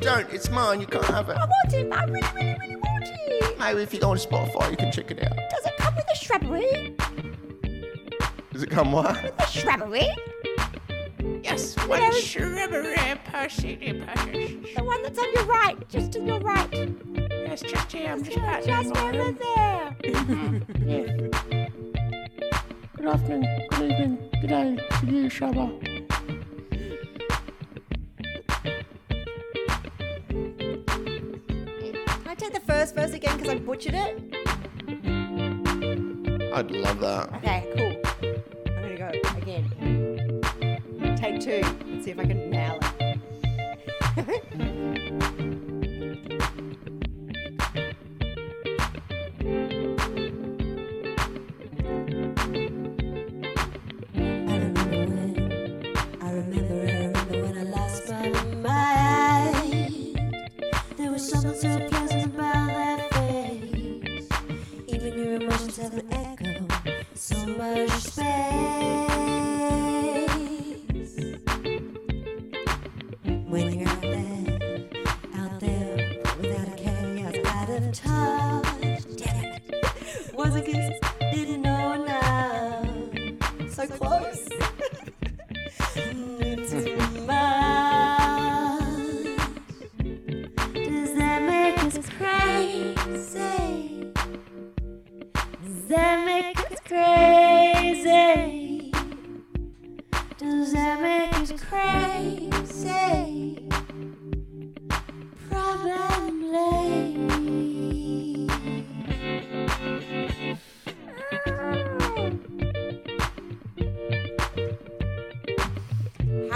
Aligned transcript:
don't. 0.00 0.30
It's 0.30 0.50
mine. 0.50 0.80
You 0.80 0.86
can't 0.86 1.04
have 1.04 1.28
it. 1.28 1.36
I 1.36 1.44
want 1.44 1.72
it. 1.72 1.92
I 1.92 2.04
really, 2.04 2.20
really, 2.34 2.58
really 2.58 2.76
want 2.76 3.04
it. 3.04 3.58
Maybe 3.58 3.82
if 3.82 3.94
you 3.94 4.00
go 4.00 4.10
on 4.10 4.16
Spotify, 4.16 4.70
you 4.70 4.76
can 4.76 4.90
check 4.90 5.10
it 5.10 5.22
out. 5.22 5.36
Does 5.36 5.66
it 5.66 5.76
come 5.78 5.94
with 5.94 6.06
a 6.10 6.16
shrubbery? 6.16 6.96
Does 8.52 8.62
it 8.62 8.70
come 8.70 8.92
what? 8.92 9.22
With 9.22 9.38
a 9.38 9.46
shrubbery? 9.46 10.08
Yes, 11.42 11.76
one 11.86 12.00
no. 12.00 12.10
shrubbery 12.12 12.96
person. 13.24 13.78
The 13.78 14.82
one 14.82 15.02
that's 15.02 15.18
on 15.18 15.32
your 15.34 15.44
right, 15.44 15.88
just 15.88 16.12
to 16.12 16.20
your 16.20 16.40
right. 16.40 16.68
Yes, 17.30 17.60
just 17.62 17.92
here. 17.92 18.10
I'm 18.10 18.22
just 18.22 18.38
just 18.66 18.96
over 18.96 19.32
there. 19.32 19.96
yes. 20.84 21.30
Good 22.96 23.06
afternoon, 23.06 23.66
good 23.70 23.90
evening, 23.90 24.30
good 24.40 24.48
day 24.48 24.78
to 25.00 25.06
you, 25.06 25.28
shrubber. 25.30 25.89
first 32.80 32.94
verse 32.94 33.12
again 33.12 33.36
because 33.36 33.52
I 33.52 33.58
butchered 33.58 33.94
it? 33.94 34.16
I'd 36.54 36.70
love 36.70 36.98
that. 37.00 37.30
Okay, 37.34 37.68
cool. 37.76 37.92
I'm 38.74 38.82
gonna 38.82 38.96
go 38.96 39.10
again. 39.36 39.66
Take 41.14 41.40
two. 41.40 41.60
Let's 41.90 42.06
see 42.06 42.12
if 42.12 42.18
I 42.18 42.24
can 42.24 42.48
nail 42.48 42.78
it. 44.16 44.66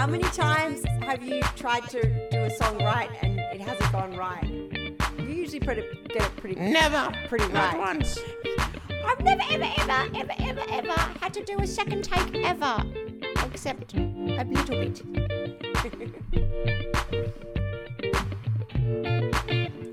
How 0.05 0.11
many 0.11 0.23
times 0.25 0.85
have 1.01 1.23
you 1.23 1.41
tried 1.55 1.89
to 1.89 2.29
do 2.29 2.43
a 2.43 2.49
song 2.51 2.77
right 2.77 3.09
and 3.23 3.39
it 3.39 3.59
hasn't 3.59 3.91
gone 3.91 4.15
right? 4.15 4.47
You 5.17 5.25
usually 5.25 5.59
pretty, 5.59 5.81
get 6.09 6.21
it 6.21 6.37
pretty 6.37 6.59
Never. 6.59 7.11
Pretty 7.27 7.45
right. 7.45 7.75
once. 7.75 8.19
I've 9.03 9.19
never, 9.21 9.41
ever, 9.49 9.67
ever, 9.79 10.07
ever, 10.15 10.33
ever, 10.41 10.61
ever 10.69 10.93
had 11.19 11.33
to 11.33 11.43
do 11.43 11.57
a 11.59 11.65
second 11.65 12.03
take 12.03 12.35
ever, 12.35 12.83
except 13.45 13.95
a 13.95 14.45
little 14.47 14.79
bit. 14.79 15.01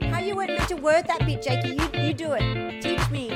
How 0.13 0.21
you 0.21 0.37
weren't 0.37 0.51
meant 0.51 0.69
to 0.69 0.77
word 0.77 1.07
that 1.07 1.25
bit, 1.25 1.41
Jakey? 1.43 1.71
You, 1.71 1.89
you 2.03 2.13
do 2.13 2.33
it. 2.39 2.83
Teach 2.83 3.09
me. 3.09 3.32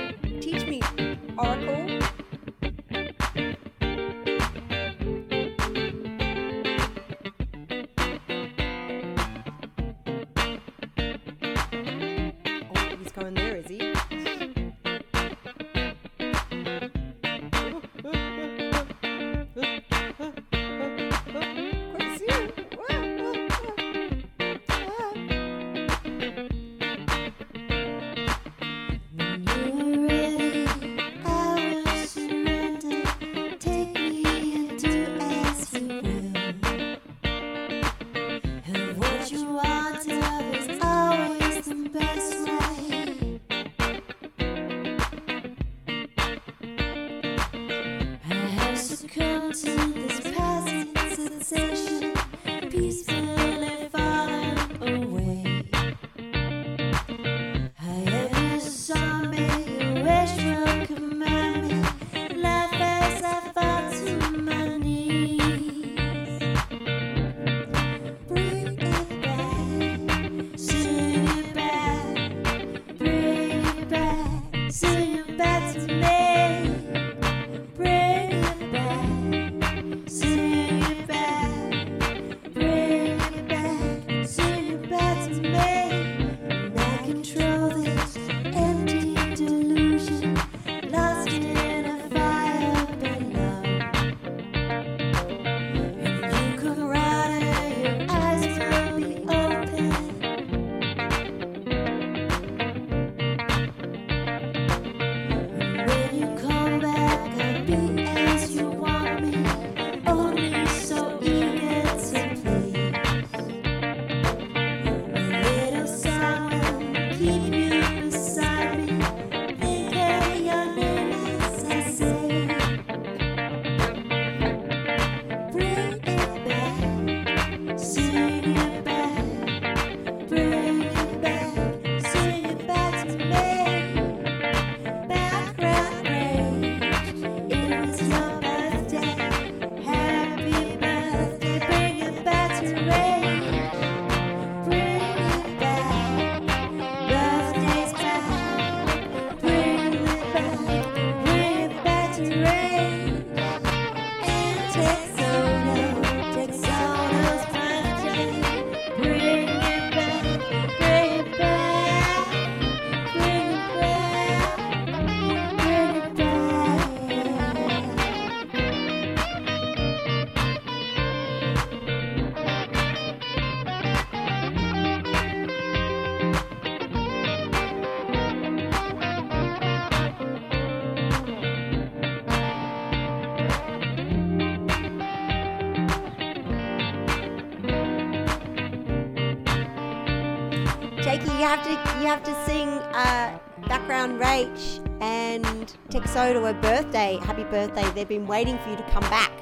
You 192.07 192.13
have 192.13 192.23
to 192.23 192.45
sing 192.47 192.69
uh, 192.69 193.37
background 193.67 194.21
Rach 194.21 194.79
and 195.03 195.45
Texodo 195.91 196.49
a 196.49 196.55
birthday, 196.55 197.19
happy 197.21 197.43
birthday. 197.43 197.91
They've 197.97 198.07
been 198.07 198.29
waiting 198.29 198.59
for 198.59 198.71
you 198.71 198.77
to 198.77 198.83
come 198.85 199.03
back 199.11 199.33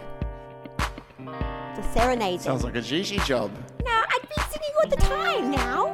to 1.18 1.82
serenade 1.92 2.38
them. 2.38 2.44
Sounds 2.44 2.64
like 2.64 2.74
a 2.74 2.80
Gigi 2.80 3.18
job. 3.18 3.50
No, 3.84 3.92
I'd 3.92 4.22
be 4.22 4.42
singing 4.50 4.70
all 4.82 4.88
the 4.88 4.96
time 4.96 5.50
now. 5.50 5.90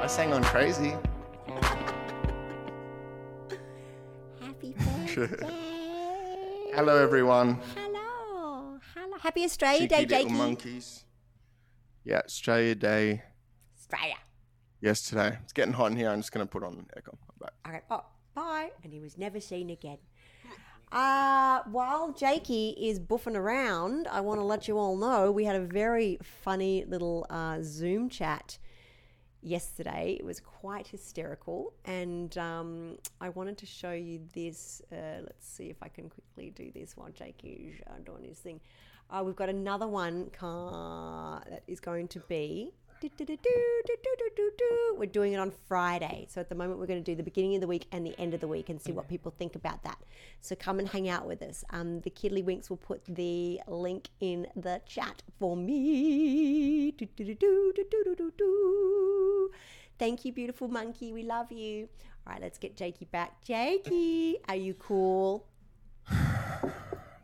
I 0.00 0.06
sang 0.06 0.32
on 0.32 0.42
crazy. 0.44 0.94
Happy 4.40 4.72
birthday. 4.72 5.36
Hello, 6.74 6.96
everyone. 6.96 7.60
Hello. 7.76 8.78
Hello. 8.94 9.18
Happy 9.20 9.44
Australia 9.44 9.86
Day, 9.86 9.96
Cheeky 9.96 10.14
little 10.14 10.28
Jakey. 10.30 10.38
monkeys. 10.38 11.04
Yeah, 12.04 12.22
Australia 12.24 12.74
Day 12.74 13.22
Australia. 13.92 14.16
yesterday. 14.80 15.38
It's 15.42 15.52
getting 15.52 15.74
hot 15.74 15.90
in 15.92 15.96
here. 15.96 16.08
I'm 16.08 16.20
just 16.20 16.32
going 16.32 16.46
to 16.46 16.50
put 16.50 16.62
on 16.64 16.86
aircon. 16.96 17.14
I'm 17.14 17.38
back. 17.40 17.52
Okay, 17.68 17.80
oh, 17.90 18.04
bye. 18.34 18.70
And 18.82 18.92
he 18.92 19.00
was 19.00 19.18
never 19.18 19.38
seen 19.38 19.70
again. 19.70 19.98
Uh, 20.90 21.60
while 21.70 22.12
Jakey 22.12 22.70
is 22.78 22.98
buffing 22.98 23.36
around, 23.36 24.08
I 24.08 24.20
want 24.20 24.40
to 24.40 24.44
let 24.44 24.68
you 24.68 24.78
all 24.78 24.96
know 24.96 25.30
we 25.30 25.44
had 25.44 25.56
a 25.56 25.60
very 25.60 26.18
funny 26.22 26.84
little 26.86 27.26
uh, 27.30 27.58
Zoom 27.62 28.08
chat 28.08 28.58
yesterday. 29.40 30.16
It 30.18 30.24
was 30.24 30.40
quite 30.40 30.86
hysterical, 30.86 31.74
and 31.84 32.36
um, 32.36 32.98
I 33.20 33.30
wanted 33.30 33.56
to 33.58 33.66
show 33.66 33.92
you 33.92 34.20
this. 34.34 34.82
Uh, 34.92 35.20
let's 35.22 35.46
see 35.48 35.70
if 35.70 35.82
I 35.82 35.88
can 35.88 36.10
quickly 36.10 36.50
do 36.50 36.70
this 36.74 36.96
while 36.96 37.10
Jakey 37.10 37.72
is 37.72 37.80
uh, 37.86 37.98
doing 38.04 38.24
his 38.24 38.38
thing. 38.38 38.60
Uh, 39.08 39.22
we've 39.24 39.36
got 39.36 39.48
another 39.48 39.86
one 39.86 40.30
car 40.30 41.42
that 41.48 41.62
is 41.66 41.80
going 41.80 42.08
to 42.08 42.20
be. 42.20 42.72
We're 44.96 45.06
doing 45.06 45.32
it 45.32 45.38
on 45.38 45.50
Friday. 45.66 46.26
So 46.30 46.40
at 46.40 46.48
the 46.48 46.54
moment, 46.54 46.78
we're 46.78 46.86
going 46.86 47.02
to 47.02 47.10
do 47.10 47.16
the 47.16 47.22
beginning 47.22 47.56
of 47.56 47.60
the 47.60 47.66
week 47.66 47.86
and 47.90 48.06
the 48.06 48.18
end 48.18 48.34
of 48.34 48.40
the 48.40 48.46
week 48.48 48.68
and 48.68 48.80
see 48.80 48.92
what 48.92 49.08
people 49.08 49.34
think 49.36 49.56
about 49.56 49.82
that. 49.82 49.98
So 50.40 50.54
come 50.54 50.78
and 50.78 50.88
hang 50.88 51.08
out 51.08 51.26
with 51.26 51.42
us. 51.42 51.64
Um, 51.70 52.00
the 52.00 52.10
Kiddly 52.10 52.42
Winks 52.42 52.70
will 52.70 52.76
put 52.76 53.04
the 53.06 53.60
link 53.66 54.08
in 54.20 54.46
the 54.54 54.80
chat 54.86 55.22
for 55.40 55.56
me. 55.56 56.92
Thank 59.98 60.24
you, 60.24 60.32
beautiful 60.32 60.68
monkey. 60.68 61.12
We 61.12 61.22
love 61.22 61.50
you. 61.50 61.88
All 62.26 62.34
right, 62.34 62.42
let's 62.42 62.58
get 62.58 62.76
Jakey 62.76 63.06
back. 63.06 63.42
Jakey, 63.42 64.36
are 64.48 64.56
you 64.56 64.74
cool? 64.74 65.46
I'm 66.10 66.72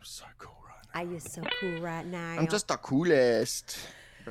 so 0.03 0.25
cool 0.39 0.57
right 0.67 0.85
now. 0.95 1.01
Are 1.01 1.13
you 1.13 1.21
so 1.21 1.43
cool 1.61 1.81
right 1.81 2.07
now? 2.07 2.37
I'm 2.39 2.49
just 2.49 2.67
the 2.69 2.77
coolest. 2.77 3.79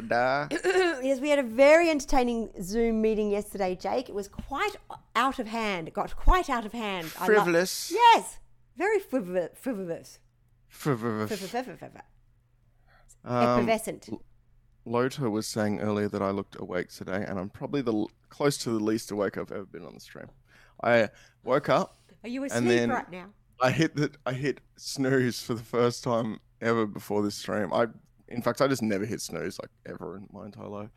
Brother. 0.01 0.47
yes, 1.03 1.19
we 1.19 1.29
had 1.29 1.39
a 1.39 1.43
very 1.43 1.89
entertaining 1.89 2.49
Zoom 2.61 3.01
meeting 3.01 3.29
yesterday, 3.31 3.75
Jake. 3.75 4.09
It 4.09 4.15
was 4.15 4.27
quite 4.27 4.75
out 5.15 5.39
of 5.39 5.47
hand. 5.47 5.87
It 5.87 5.93
got 5.93 6.15
quite 6.15 6.49
out 6.49 6.65
of 6.65 6.73
hand. 6.73 7.11
I 7.19 7.27
lo- 7.27 7.33
Frivolous. 7.35 7.91
yes, 7.91 8.39
very 8.77 8.99
frivolous. 8.99 9.51
Frivolous. 9.55 10.19
Frivolous. 10.69 11.31
Um, 13.25 13.59
Effervescent. 13.59 14.09
Lota 14.85 15.29
was 15.29 15.47
saying 15.47 15.79
earlier 15.81 16.07
that 16.07 16.21
I 16.21 16.29
looked 16.29 16.55
awake 16.59 16.89
today, 16.89 17.25
and 17.27 17.37
I'm 17.39 17.49
probably 17.49 17.81
the 17.81 17.93
l- 17.93 18.11
close 18.29 18.57
to 18.59 18.69
the 18.69 18.79
least 18.79 19.11
awake 19.11 19.37
I've 19.37 19.51
ever 19.51 19.65
been 19.65 19.85
on 19.85 19.93
the 19.95 19.99
stream. 19.99 20.27
I 20.83 21.09
woke 21.43 21.67
up, 21.69 21.97
Are 22.23 22.29
you 22.29 22.43
and 22.43 22.51
asleep 22.51 22.67
then- 22.69 22.89
right 22.89 23.11
now? 23.11 23.25
I 23.59 23.71
hit 23.71 23.95
the, 23.95 24.11
I 24.23 24.33
hit 24.33 24.61
snooze 24.75 25.41
for 25.41 25.55
the 25.55 25.63
first 25.63 26.03
time 26.03 26.39
ever 26.61 26.85
before 26.85 27.23
this 27.23 27.33
stream. 27.33 27.73
I, 27.73 27.87
in 28.27 28.41
fact, 28.41 28.61
I 28.61 28.67
just 28.67 28.81
never 28.81 29.05
hit 29.05 29.21
snooze 29.21 29.59
like 29.59 29.71
ever 29.85 30.17
in 30.17 30.27
my 30.31 30.45
entire 30.45 30.67
life. 30.67 30.89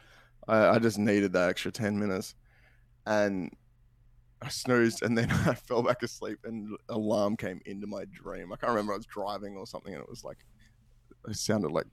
I, 0.49 0.69
I 0.71 0.79
just 0.79 0.99
needed 0.99 1.33
that 1.33 1.49
extra 1.49 1.71
ten 1.71 1.99
minutes, 1.99 2.35
and 3.07 3.51
I 4.43 4.49
snoozed, 4.49 5.03
and 5.03 5.17
then 5.17 5.31
I 5.47 5.55
fell 5.55 5.83
back 5.83 6.03
asleep, 6.03 6.39
and 6.45 6.77
alarm 6.89 7.37
came 7.37 7.61
into 7.67 7.87
my 7.87 8.05
dream. 8.13 8.53
I 8.53 8.57
can't 8.57 8.71
remember. 8.71 8.93
I 8.95 8.97
was 8.97 9.07
driving 9.07 9.57
or 9.57 9.67
something, 9.67 9.93
and 9.95 10.03
it 10.03 10.09
was 10.09 10.25
like 10.25 10.39
it 11.29 11.37
sounded 11.37 11.71
like 11.71 11.87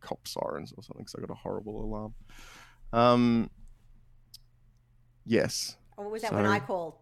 cop 0.00 0.26
sirens 0.28 0.72
or 0.76 0.82
something. 0.82 1.06
So 1.06 1.18
I 1.18 1.26
got 1.26 1.32
a 1.32 1.38
horrible 1.38 1.82
alarm. 1.82 2.14
Um. 2.92 3.50
Yes, 5.26 5.78
Or 5.96 6.10
was 6.10 6.20
that 6.20 6.34
when 6.34 6.44
I 6.44 6.60
called? 6.60 6.96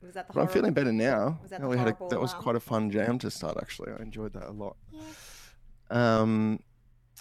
Was 0.00 0.14
that 0.14 0.28
the 0.28 0.32
but 0.32 0.40
I'm 0.40 0.48
feeling 0.48 0.72
better 0.72 0.92
now. 0.92 1.38
Was 1.42 1.50
that 1.50 1.60
the 1.60 1.68
we 1.68 1.76
had 1.76 1.88
a, 1.88 1.90
horrible 1.90 2.08
that 2.08 2.20
was 2.20 2.32
quite 2.32 2.56
a 2.56 2.60
fun 2.60 2.90
jam 2.90 3.18
to 3.18 3.30
start. 3.30 3.58
Actually, 3.60 3.92
I 3.92 4.02
enjoyed 4.02 4.32
that 4.32 4.48
a 4.48 4.50
lot. 4.50 4.76
Um, 5.90 6.60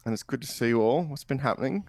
and 0.10 0.16
it's 0.16 0.24
good 0.24 0.42
to 0.42 0.48
see 0.48 0.70
you 0.70 0.82
all. 0.82 1.04
What's 1.04 1.24
been 1.24 1.38
happening? 1.38 1.88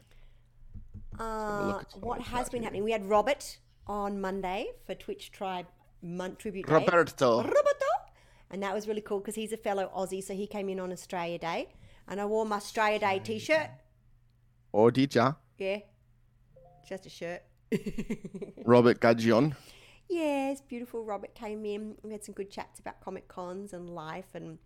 Uh, 1.19 1.69
look 1.69 1.81
at 1.81 1.91
some 1.91 2.01
of 2.01 2.05
what 2.07 2.21
has 2.21 2.51
been 2.51 2.61
here. 2.61 2.67
happening? 2.67 2.85
We 2.85 2.93
had 2.93 3.09
Robert 3.09 3.57
on 3.87 4.21
Monday 4.21 4.67
for 4.85 4.95
Twitch 4.95 5.33
Tribe 5.33 5.65
Mon- 6.03 6.37
Tribute 6.37 6.67
Day. 6.67 6.75
Roberto. 6.75 7.39
Roberto. 7.39 7.87
And 8.51 8.63
that 8.63 8.75
was 8.75 8.87
really 8.87 9.01
cool 9.01 9.21
because 9.21 9.37
he's 9.37 9.55
a 9.55 9.57
fellow 9.57 9.91
Aussie, 9.97 10.23
so 10.23 10.35
he 10.35 10.47
came 10.47 10.69
in 10.69 10.79
on 10.79 10.93
Australia 10.93 11.39
Day. 11.39 11.71
And 12.09 12.21
I 12.21 12.27
wore 12.27 12.45
my 12.45 12.57
Australia 12.57 12.99
Day 12.99 13.21
t 13.25 13.39
shirt. 13.39 13.71
Or 14.71 14.91
did 14.91 15.15
ya? 15.15 15.33
Yeah. 15.57 15.79
Just 16.87 17.07
a 17.07 17.09
shirt. 17.09 17.43
Robert 18.67 19.01
Gadgion. 19.01 19.57
yes, 20.11 20.61
beautiful 20.61 21.05
Robert 21.05 21.35
came 21.35 21.65
in. 21.65 21.95
We 22.03 22.13
had 22.13 22.23
some 22.23 22.35
good 22.35 22.51
chats 22.51 22.81
about 22.81 23.01
Comic 23.01 23.29
Cons 23.29 23.73
and 23.73 23.89
life 23.89 24.35
and 24.35 24.59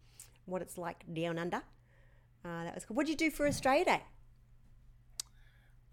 what 0.46 0.60
it's 0.60 0.76
like 0.76 1.04
down 1.14 1.38
under. 1.38 1.62
Uh, 2.44 2.64
that 2.64 2.74
was 2.74 2.84
cool. 2.84 2.96
What 2.96 3.06
did 3.06 3.20
you 3.20 3.30
do 3.30 3.34
for 3.34 3.46
Australia 3.46 3.84
Day? 3.86 4.02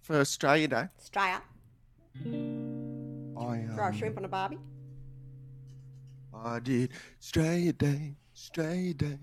For 0.02 0.20
Australia 0.20 0.68
Day. 0.68 0.88
Australia. 1.00 1.42
I, 2.26 3.66
Throw 3.74 3.86
a 3.86 3.88
um, 3.88 3.98
shrimp 3.98 4.18
on 4.18 4.26
a 4.26 4.28
barbie. 4.28 4.60
I 6.34 6.60
did 6.60 6.92
Australia 7.22 7.72
Day, 7.72 8.16
Australia 8.36 8.94
Day, 8.94 9.20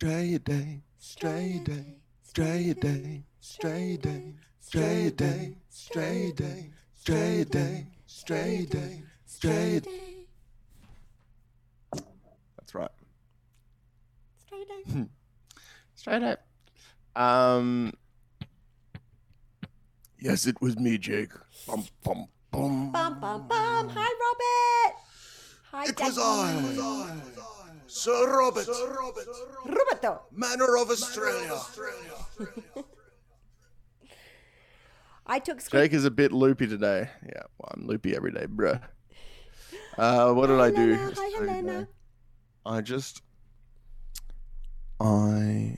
Australia 0.00 0.38
Day, 0.40 0.82
Australia 1.00 1.60
Day, 1.60 1.84
Australia 2.24 2.74
Day, 2.74 3.24
Australia 3.40 3.94
Day, 3.94 4.34
Australia 4.60 5.10
Day, 5.10 5.54
Australia 5.70 6.24
Day, 6.32 6.70
Australia 6.96 7.44
Day, 7.44 7.86
Australia 8.08 8.66
Day, 8.66 9.02
Australia 9.26 9.80
Day. 9.80 10.26
That's 12.58 12.74
right. 12.74 12.90
Australia 14.40 14.66
Day. 14.66 15.06
Straight 15.94 16.22
up. 16.22 16.51
Um. 17.16 17.92
Yes, 20.18 20.46
it 20.46 20.60
was 20.60 20.78
me, 20.78 20.98
Jake. 20.98 21.32
Bum, 21.66 21.84
bum, 22.04 22.28
bum. 22.52 22.92
Bum, 22.92 23.20
bum, 23.20 23.48
bum. 23.48 23.88
Hi, 23.88 24.10
Robert. 24.22 24.98
Hi, 25.72 25.84
It 25.86 25.98
was 25.98 26.18
I, 26.18 26.52
it 26.52 26.62
was 26.62 26.78
I, 26.78 27.20
Sir 27.88 28.38
Robert, 28.38 28.66
Roberto. 29.66 30.22
Manor 30.32 30.76
of 30.76 30.90
Australia. 30.90 31.58
I 35.26 35.38
took 35.38 35.60
script. 35.60 35.82
Jake 35.82 35.92
is 35.92 36.04
a 36.04 36.10
bit 36.10 36.30
loopy 36.32 36.66
today. 36.66 37.08
Yeah, 37.24 37.42
well, 37.58 37.72
I'm 37.74 37.86
loopy 37.86 38.14
every 38.14 38.32
day, 38.32 38.46
bruh. 38.46 38.80
Uh, 39.98 40.32
what 40.32 40.46
did 40.46 40.60
I 40.60 40.70
do? 40.70 40.94
Helena. 40.94 41.12
Hi. 41.16 41.30
Helena. 41.38 41.88
I 42.64 42.80
just, 42.80 43.22
I 45.00 45.76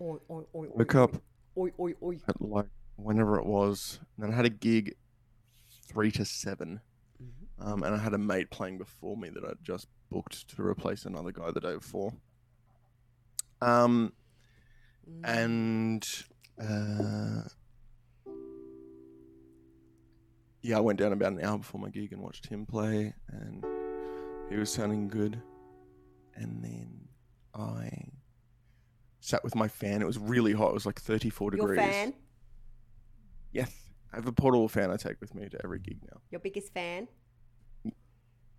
Oi, 0.00 0.16
oi, 0.30 0.42
oi, 0.54 0.66
woke 0.74 0.94
up 0.94 1.22
Oi, 1.56 1.70
oi, 1.80 1.92
oi. 2.02 2.18
at 2.28 2.40
like 2.40 2.66
whenever 2.96 3.38
it 3.38 3.46
was, 3.46 3.98
and 4.16 4.24
then 4.24 4.32
I 4.32 4.36
had 4.36 4.44
a 4.46 4.50
gig 4.50 4.94
three 5.88 6.10
to 6.12 6.24
7 6.24 6.80
Mm-hmm. 7.20 7.68
um, 7.68 7.82
and 7.82 7.96
I 7.96 7.98
had 7.98 8.14
a 8.14 8.18
mate 8.18 8.48
playing 8.52 8.78
before 8.78 9.16
me 9.16 9.28
that 9.30 9.42
I 9.44 9.54
just 9.60 9.88
booked 10.08 10.46
to 10.54 10.62
replace 10.62 11.04
another 11.04 11.32
guy 11.32 11.50
the 11.50 11.60
day 11.60 11.74
before. 11.74 12.12
Um, 13.60 14.12
Mm. 15.10 15.24
and 15.24 16.08
uh, 16.62 17.48
yeah, 20.62 20.76
I 20.76 20.80
went 20.80 20.98
down 21.00 21.12
about 21.12 21.32
an 21.32 21.42
hour 21.42 21.58
before 21.58 21.80
my 21.80 21.88
gig 21.88 22.12
and 22.12 22.20
watched 22.22 22.46
him 22.46 22.66
play, 22.66 23.14
and 23.30 23.64
he 24.50 24.56
was 24.56 24.70
sounding 24.70 25.08
good. 25.08 25.40
And 26.36 26.62
then 26.62 27.08
I 27.54 27.88
sat 29.20 29.44
with 29.44 29.54
my 29.54 29.68
fan. 29.68 30.02
It 30.02 30.06
was 30.06 30.18
really 30.18 30.52
hot. 30.52 30.70
It 30.70 30.74
was 30.74 30.86
like 30.86 31.00
34 31.00 31.52
Your 31.52 31.68
degrees. 31.68 31.78
fan. 31.78 32.14
Yes, 33.52 33.72
I 34.12 34.16
have 34.16 34.26
a 34.26 34.32
portable 34.32 34.68
fan 34.68 34.90
I 34.90 34.96
take 34.96 35.20
with 35.20 35.34
me 35.34 35.48
to 35.48 35.58
every 35.64 35.78
gig 35.78 35.98
now. 36.10 36.20
Your 36.30 36.40
biggest 36.40 36.72
fan. 36.72 37.08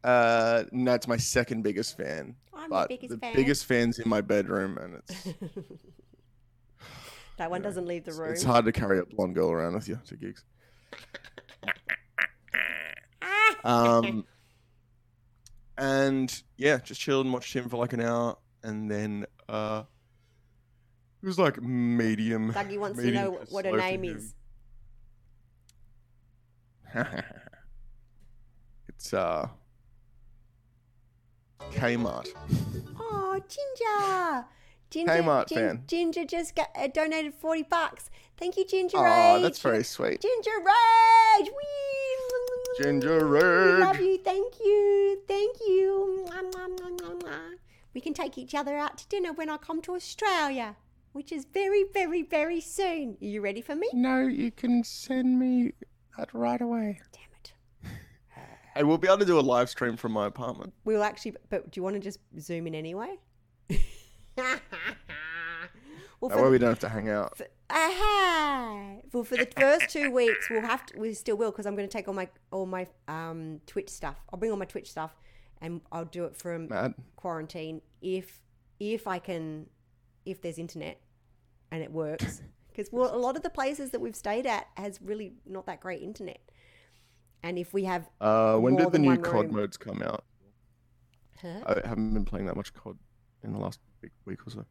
Uh, 0.03 0.63
no, 0.71 0.93
it's 0.93 1.07
my 1.07 1.17
second 1.17 1.61
biggest 1.61 1.97
fan. 1.97 2.35
I'm 2.53 2.69
but 2.69 2.87
the 2.89 2.95
biggest 2.95 3.11
the 3.11 3.17
fan. 3.17 3.35
biggest 3.35 3.65
fan's 3.65 3.99
in 3.99 4.09
my 4.09 4.21
bedroom, 4.21 4.77
and 4.77 4.95
it's 4.95 5.27
That 7.37 7.51
one 7.51 7.61
doesn't 7.61 7.85
leave 7.85 8.03
the 8.03 8.11
room. 8.13 8.31
it's 8.31 8.43
hard 8.43 8.65
to 8.65 8.71
carry 8.73 8.99
a 8.99 9.05
blonde 9.05 9.33
girl 9.35 9.49
around 9.49 9.73
with 9.73 9.87
you 9.87 9.97
to 10.07 10.17
gigs. 10.17 10.43
um, 13.63 14.25
and 15.77 16.43
yeah, 16.57 16.79
just 16.79 16.99
chilled 16.99 17.25
and 17.25 17.33
watched 17.33 17.55
him 17.55 17.69
for 17.69 17.77
like 17.77 17.93
an 17.93 18.01
hour, 18.01 18.37
and 18.63 18.91
then 18.91 19.25
uh, 19.47 19.83
it 21.21 21.25
was 21.25 21.37
like 21.39 21.61
medium. 21.61 22.53
Dougie 22.53 22.77
wants 22.77 22.97
to 22.99 23.05
medium 23.05 23.23
know 23.23 23.39
what 23.49 23.65
her 23.65 23.77
name 23.77 24.03
is. 24.05 24.33
it's 28.87 29.13
uh 29.13 29.47
Kmart. 31.71 32.27
Oh, 32.99 33.39
Ginger. 33.47 34.45
Ginger, 34.89 35.11
Kmart 35.21 35.47
Gin- 35.49 35.57
fan. 35.57 35.83
Ginger 35.85 36.25
just 36.25 36.55
got, 36.55 36.69
uh, 36.75 36.87
donated 36.87 37.35
40 37.35 37.63
bucks. 37.63 38.09
Thank 38.37 38.57
you, 38.57 38.65
Ginger 38.65 38.97
Oh, 38.97 39.35
Rage. 39.35 39.43
that's 39.43 39.59
very 39.59 39.83
sweet. 39.83 40.19
Ginger 40.21 40.57
Rage. 40.65 41.47
Whee! 41.49 42.83
Ginger 42.83 43.23
Rage. 43.25 43.43
We 43.75 43.83
love 43.83 43.99
you. 44.01 44.17
Thank 44.23 44.55
you. 44.59 45.21
Thank 45.27 45.57
you. 45.67 46.27
We 47.93 48.01
can 48.01 48.13
take 48.15 48.37
each 48.39 48.55
other 48.55 48.75
out 48.77 48.97
to 48.97 49.07
dinner 49.07 49.31
when 49.33 49.49
I 49.49 49.57
come 49.57 49.81
to 49.83 49.93
Australia, 49.93 50.75
which 51.13 51.31
is 51.31 51.45
very, 51.53 51.85
very, 51.93 52.23
very 52.23 52.61
soon. 52.61 53.17
Are 53.21 53.25
you 53.25 53.41
ready 53.41 53.61
for 53.61 53.75
me? 53.75 53.87
No, 53.93 54.21
you 54.27 54.51
can 54.51 54.83
send 54.83 55.39
me 55.39 55.73
that 56.17 56.33
right 56.33 56.61
away. 56.61 56.99
Damn 57.11 57.23
it. 57.39 57.53
Hey, 58.75 58.83
we'll 58.83 58.97
be 58.99 59.07
able 59.07 59.17
to 59.17 59.25
do 59.25 59.39
a 59.39 59.41
live 59.41 59.67
stream 59.69 59.97
from 59.97 60.11
my 60.11 60.27
apartment. 60.27 60.73
We'll 60.85 61.03
actually, 61.03 61.35
but 61.49 61.71
do 61.71 61.79
you 61.79 61.83
want 61.83 61.95
to 61.95 61.99
just 61.99 62.19
zoom 62.39 62.67
in 62.67 62.75
anyway? 62.75 63.15
well, 64.37 64.47
That 66.29 66.31
for 66.31 66.35
way 66.37 66.43
the- 66.43 66.49
we 66.51 66.57
don't 66.59 66.69
have 66.69 66.79
to 66.79 66.89
hang 66.89 67.09
out. 67.09 67.37
For, 67.37 67.47
aha! 67.69 68.95
Well, 69.11 69.23
for 69.23 69.37
the 69.37 69.47
first 69.57 69.89
two 69.89 70.11
weeks, 70.13 70.49
we'll 70.49 70.61
have 70.61 70.85
to. 70.87 70.99
We 70.99 71.13
still 71.13 71.35
will 71.37 71.51
because 71.51 71.65
I'm 71.65 71.75
going 71.75 71.87
to 71.87 71.91
take 71.91 72.07
all 72.07 72.13
my 72.13 72.29
all 72.51 72.65
my 72.65 72.87
um, 73.07 73.59
Twitch 73.65 73.89
stuff. 73.89 74.17
I'll 74.31 74.39
bring 74.39 74.51
all 74.51 74.57
my 74.57 74.65
Twitch 74.65 74.91
stuff, 74.91 75.15
and 75.61 75.81
I'll 75.91 76.05
do 76.05 76.25
it 76.25 76.35
from 76.37 76.67
Mad. 76.67 76.93
quarantine 77.15 77.81
if 78.01 78.39
if 78.79 79.07
I 79.07 79.19
can, 79.19 79.65
if 80.31 80.41
there's 80.41 80.57
internet 80.57 80.99
and 81.71 81.81
it 81.83 81.91
works. 81.91 82.41
Because 82.71 82.93
well, 82.93 83.13
a 83.13 83.17
lot 83.17 83.35
of 83.35 83.41
the 83.43 83.49
places 83.49 83.89
that 83.91 83.99
we've 83.99 84.15
stayed 84.15 84.45
at 84.45 84.67
has 84.77 85.01
really 85.01 85.33
not 85.45 85.65
that 85.65 85.81
great 85.81 86.01
internet. 86.01 86.39
And 87.43 87.57
if 87.59 87.73
we 87.73 87.83
have 87.83 88.07
Uh, 88.21 88.57
when 88.57 88.77
did 88.77 88.91
the 88.93 88.99
new 88.99 89.17
COD 89.17 89.45
room. 89.47 89.55
modes 89.55 89.75
come 89.75 90.01
out? 90.01 90.23
huh? 91.41 91.59
I 91.65 91.85
haven't 91.87 92.13
been 92.13 92.23
playing 92.23 92.45
that 92.45 92.55
much 92.55 92.73
COD 92.73 92.97
in 93.43 93.51
the 93.51 93.59
last 93.59 93.81
week, 94.01 94.11
week 94.23 94.47
or 94.47 94.51
so. 94.51 94.65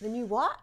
the 0.00 0.08
new 0.08 0.24
what? 0.26 0.58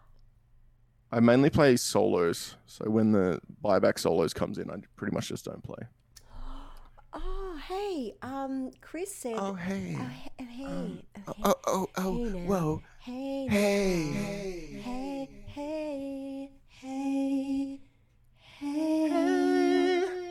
I 1.14 1.22
mainly 1.22 1.50
play 1.50 1.78
solos, 1.78 2.58
so 2.66 2.90
when 2.90 3.12
the 3.14 3.40
buyback 3.64 3.98
solos 3.98 4.34
comes 4.34 4.58
in, 4.58 4.70
I 4.70 4.78
pretty 4.98 5.14
much 5.14 5.30
just 5.30 5.46
don't 5.46 5.64
play. 5.64 5.88
Oh, 7.16 7.60
hey, 7.70 8.16
um, 8.24 8.72
Chris 8.82 9.14
said. 9.16 9.36
Oh 9.38 9.54
hey, 9.54 9.96
oh, 10.00 10.08
he- 10.08 10.32
oh, 10.40 10.46
hey, 10.46 11.06
okay. 11.30 11.42
oh 11.46 11.56
oh 11.68 11.88
oh, 11.96 12.14
Hey 12.18 12.24
now. 12.40 12.40
whoa, 12.50 12.82
Hey, 13.06 13.48
hey, 13.50 14.14
hey, 14.82 15.30
hey, 15.48 16.50
hey, 16.70 17.82
hey, 18.38 19.10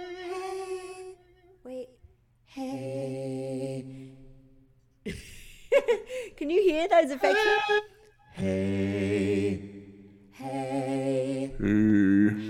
hey. 0.09 1.15
Wait, 1.65 1.91
hey. 2.47 3.85
Can 6.39 6.49
you 6.49 6.63
hear 6.63 6.89
those 6.89 7.11
effects? 7.11 7.41
Hey, 8.31 9.61
hey, 10.31 11.51
Hey 11.61 12.49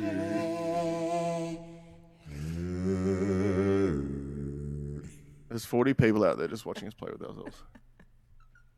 There's 5.48 5.64
40 5.64 5.94
people 5.94 6.24
out 6.24 6.38
there 6.38 6.46
just 6.46 6.64
watching 6.64 6.86
us 6.86 6.94
play 6.94 7.10
with 7.10 7.22
ourselves. 7.22 7.60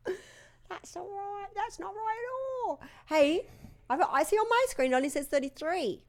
That's 0.70 0.94
not 0.96 1.04
right. 1.04 1.23
That's 1.64 1.78
not 1.78 1.94
right 1.94 2.18
at 2.18 2.68
all. 2.68 2.80
Hey, 3.06 3.46
I've 3.88 4.00
I 4.00 4.22
see 4.22 4.36
on 4.36 4.46
my 4.48 4.64
screen 4.68 4.92
it 4.92 4.96
only 4.96 5.08
says 5.08 5.26
33. 5.26 6.04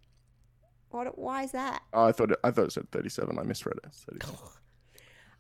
What, 0.89 1.17
why 1.17 1.43
is 1.43 1.51
that? 1.51 1.81
Oh, 1.93 2.05
I 2.05 2.11
thought 2.11 2.31
it, 2.31 2.39
I 2.43 2.51
thought 2.51 2.65
it 2.65 2.71
said 2.73 2.91
37. 2.91 3.37
I 3.39 3.43
misread 3.43 3.77
it. 3.77 3.85
It's 3.87 4.03
37. 4.03 4.37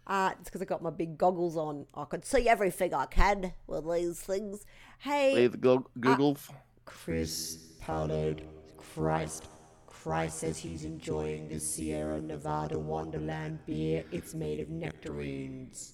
Uh, 0.07 0.29
it's 0.39 0.49
because 0.51 0.61
I 0.61 0.65
got 0.65 0.83
my 0.83 0.91
big 0.91 1.17
goggles 1.17 1.57
on. 1.57 1.87
I 1.95 2.05
could 2.05 2.23
see 2.25 2.47
everything 2.47 2.93
I 2.93 3.07
can 3.07 3.53
with 3.65 3.91
these 3.91 4.19
things. 4.19 4.63
Hey, 4.99 5.33
Leave 5.33 5.53
the 5.53 5.57
Goo- 5.57 5.89
Google. 5.99 6.37
Chris 6.85 7.55
Pollard, 7.81 8.43
Christ. 8.77 9.47
Christ 9.87 10.37
says 10.41 10.59
he's 10.59 10.85
enjoying 10.85 11.49
the 11.49 11.59
Sierra 11.59 12.21
Nevada 12.21 12.77
Wonderland 12.77 13.57
beer. 13.65 14.03
It's 14.11 14.35
made 14.35 14.59
of 14.59 14.69
nectarines. 14.69 15.93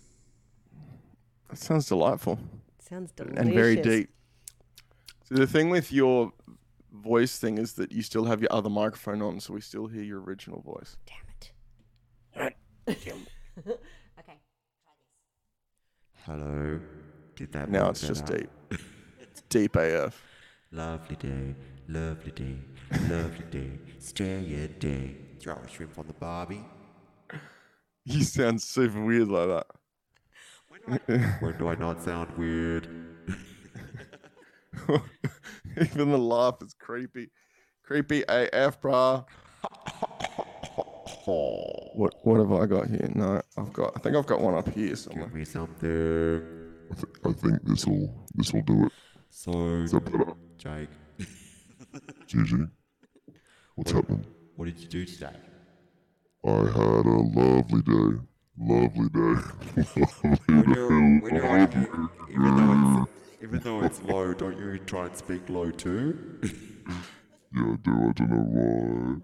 that 1.48 1.58
sounds 1.58 1.86
delightful 1.86 2.38
Sounds 2.92 3.12
delicious. 3.14 3.40
and 3.40 3.54
very 3.54 3.78
deep. 3.78 4.10
So 5.24 5.36
the 5.36 5.48
thing 5.48 5.70
with 5.70 5.94
your 5.94 6.34
voice 6.92 7.38
thing 7.38 7.58
is 7.58 7.74
that 7.74 7.92
you 7.94 8.02
still 8.02 8.26
have 8.26 8.42
your 8.42 8.52
other 8.52 8.70
microphone 8.70 9.22
on, 9.22 9.40
so 9.40 9.54
we 9.54 9.62
still 9.62 9.88
hear 9.88 10.04
your 10.04 10.20
original 10.20 10.60
voice. 10.62 10.98
Damn 11.06 12.48
it. 12.48 12.56
okay. 14.20 14.40
Hello. 16.26 16.80
Did 17.36 17.54
that 17.54 17.70
Now 17.70 17.90
it's 17.92 18.02
just 18.06 18.26
better? 18.26 18.40
deep. 18.40 18.82
It's 19.22 19.42
deep 19.48 19.76
AF. 19.78 20.22
Lovely 20.72 21.16
day, 21.16 21.56
lovely 21.88 22.32
day, 22.32 22.58
lovely 23.10 23.46
day. 23.52 23.72
Stay 24.00 24.54
a 24.64 24.68
day. 24.68 25.16
Throw 25.40 25.56
a 25.56 25.68
shrimp 25.70 25.98
on 25.98 26.08
the 26.08 26.14
barbie. 26.14 26.64
You 28.04 28.24
sound 28.24 28.60
super 28.60 29.00
weird 29.06 29.28
like 29.28 29.48
that. 29.48 29.68
When 30.86 31.58
do 31.58 31.68
I 31.68 31.76
not 31.76 32.02
sound 32.02 32.38
weird? 32.38 32.88
Even 35.80 36.12
the 36.12 36.18
laugh 36.18 36.56
is 36.62 36.74
creepy. 36.74 37.30
Creepy 37.84 38.24
AF, 38.28 38.82
brah. 38.82 39.26
What 41.24 42.16
what 42.24 42.40
have 42.40 42.52
I 42.52 42.66
got 42.66 42.88
here? 42.88 43.10
No, 43.14 43.42
I've 43.58 43.72
got. 43.74 43.94
I 43.96 44.00
think 44.00 44.16
I've 44.16 44.26
got 44.26 44.42
one 44.42 44.56
up 44.56 44.68
here 44.70 44.96
somewhere. 44.96 45.28
Give 45.28 45.36
me 45.36 45.46
something. 45.46 46.52
I, 46.92 46.96
th- 46.96 47.06
I 47.24 47.32
think 47.34 47.64
this 47.64 47.86
will 47.86 48.26
this 48.34 48.52
will 48.52 48.64
do 48.64 48.86
it. 48.86 48.92
So, 49.30 49.52
that 49.52 50.04
better? 50.04 50.34
Jake, 50.58 50.90
Gigi, 52.28 52.66
what's 53.76 53.92
happening? 53.92 54.26
what 54.56 54.66
did 54.66 54.80
you 54.80 54.88
do 54.88 55.06
today? 55.06 55.36
I 56.44 56.50
had 56.50 57.06
a 57.06 57.22
lovely 57.36 57.82
day. 57.82 58.22
Lovely 58.58 59.10
day. 59.10 59.42
When 60.48 60.74
you're, 60.74 61.20
when 61.20 61.36
you're 61.36 61.48
on, 61.48 62.10
even 62.30 62.56
though 62.58 63.02
it's 63.02 63.10
even 63.44 63.60
though 63.60 63.84
it's 63.84 64.02
low, 64.04 64.34
don't 64.34 64.58
you 64.58 64.78
try 64.80 65.08
and 65.08 65.18
speak 65.18 65.50
low 65.50 65.72
too? 65.72 66.40
yeah, 67.56 67.64
I 67.64 67.76
do. 67.82 67.92
I 67.92 68.12
don't 68.14 68.30
know 68.30 68.46
why. 68.48 69.16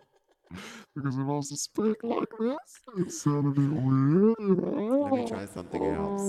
Because 0.96 1.16
if 1.16 1.22
I 1.22 1.24
was 1.26 1.50
to 1.50 1.58
speak 1.58 1.98
like 2.04 2.30
this, 2.40 2.58
it 2.98 3.12
sounded 3.12 3.58
a 3.58 3.62
bit 3.62 3.72
weird, 3.72 4.36
you 4.40 4.56
know. 4.56 5.00
Let 5.04 5.14
me 5.14 5.28
try 5.28 5.46
something 5.46 5.86
else. 5.86 6.22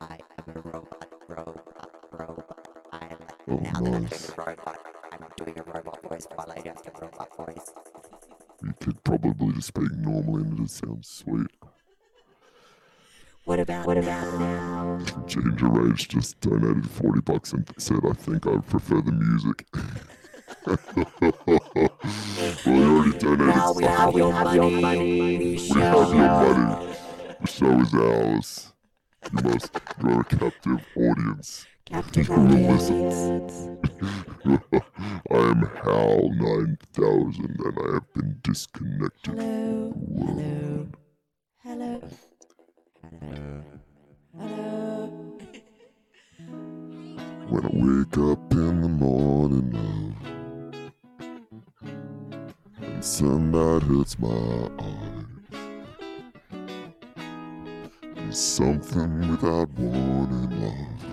I 0.00 0.18
am 0.38 0.44
a 0.54 0.60
robot, 0.60 1.06
robot, 1.28 1.90
robot. 2.12 2.68
I 2.92 3.06
am 3.06 3.18
Oh, 3.48 3.56
now 3.56 3.80
that 3.80 3.94
I'm 3.94 4.04
doing 4.04 4.22
a 4.28 4.42
robot. 4.42 4.78
I'm 5.12 5.20
not 5.20 5.36
doing 5.36 5.58
a 5.58 5.62
robot 5.62 6.02
voice 6.02 6.26
while 6.34 6.52
I 6.52 6.60
do 6.60 6.70
a 6.70 7.00
robot 7.00 7.36
voice. 7.36 7.72
You 8.66 8.74
could 8.80 9.04
probably 9.04 9.52
just 9.54 9.68
speak 9.68 9.92
normally 9.92 10.42
and 10.42 10.66
it 10.66 10.70
sounds 10.70 11.08
sweet. 11.08 11.46
What 13.44 13.60
about 13.60 13.86
what 13.86 13.96
about 13.96 14.40
now? 14.40 14.98
Ginger 15.26 15.68
Rage 15.68 16.08
just 16.08 16.40
donated 16.40 16.90
40 16.90 17.20
bucks 17.20 17.52
and 17.52 17.64
said, 17.78 18.00
I 18.04 18.12
think 18.14 18.44
I 18.44 18.56
prefer 18.56 19.00
the 19.02 19.12
music. 19.12 19.66
well, 22.66 22.76
you 22.76 22.96
already 22.96 23.18
donated 23.18 23.46
Now 23.46 23.72
we 23.72 23.84
have 23.84 24.14
your 24.14 24.32
money. 24.32 24.80
We 25.44 25.80
have 25.80 26.12
your 26.12 26.28
money. 26.28 26.96
The 27.40 27.46
show 27.46 27.80
is 27.80 27.94
ours. 27.94 28.72
You 29.32 29.42
must. 29.44 29.80
You 30.02 30.10
are 30.10 30.20
a 30.22 30.24
captive 30.24 30.84
audience. 30.96 31.66
Will 31.92 32.42
listen. 32.46 33.78
I 34.72 35.34
am 35.34 35.62
Hal 35.82 36.30
9000 36.30 37.60
and 37.64 37.78
I 37.78 37.94
have 37.94 38.12
been 38.14 38.38
disconnected. 38.42 39.34
Hello. 39.34 39.92
Hello. 40.24 40.86
Hello. 41.64 42.00
Hello. 43.02 43.62
Hello. 44.38 45.38
When 47.48 47.64
I 47.64 47.70
wake 47.72 48.18
up 48.18 48.52
in 48.52 48.82
the 48.82 48.88
morning, 48.88 49.70
love, 49.72 50.14
and 52.82 53.04
sunlight 53.04 53.82
hits 53.82 54.18
my 54.20 54.28
eyes, 54.78 55.24
and 58.16 58.36
something 58.36 59.28
without 59.30 59.70
warning, 59.70 60.50
love, 60.60 61.05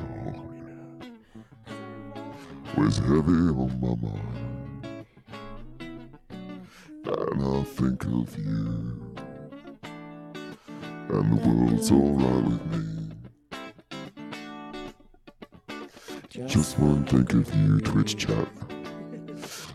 weighs 2.78 2.98
heavy 2.98 3.50
on 3.54 3.72
my 3.82 3.96
mind, 4.02 5.06
and 7.06 7.44
I 7.44 7.64
think 7.64 8.04
of 8.06 8.38
you, 8.38 9.16
and 11.10 11.26
the 11.32 11.38
world's 11.48 11.92
alright 11.92 12.44
with 12.46 12.66
me. 12.72 12.86
Just 16.48 16.80
one 16.80 17.06
think 17.06 17.34
of 17.34 17.54
you, 17.56 17.80
Twitch 17.80 18.18
chat. 18.18 18.48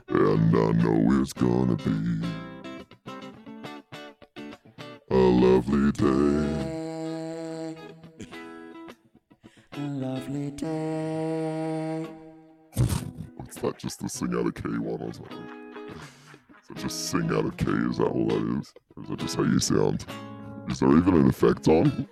And 0.08 0.56
I 0.56 0.72
know 0.72 1.20
it's 1.20 1.32
gonna 1.32 1.76
be 1.76 2.26
a 5.10 5.14
lovely 5.16 5.92
day. 5.92 6.77
Just 13.78 14.00
the 14.00 14.08
sing 14.08 14.34
out 14.34 14.46
of 14.46 14.54
K1 14.54 15.00
or 15.00 15.12
something? 15.12 15.48
That 16.68 16.76
just 16.76 17.10
sing 17.10 17.30
out 17.32 17.44
of 17.44 17.56
key? 17.56 17.70
Is 17.70 17.98
that 17.98 18.06
all 18.06 18.26
that 18.26 18.58
is? 18.58 18.74
Or 18.96 19.02
is 19.04 19.08
that 19.08 19.18
just 19.20 19.36
how 19.36 19.44
you 19.44 19.60
sound? 19.60 20.04
Is 20.68 20.80
there 20.80 20.90
even 20.90 21.14
an 21.14 21.28
effect 21.28 21.68
on? 21.68 22.08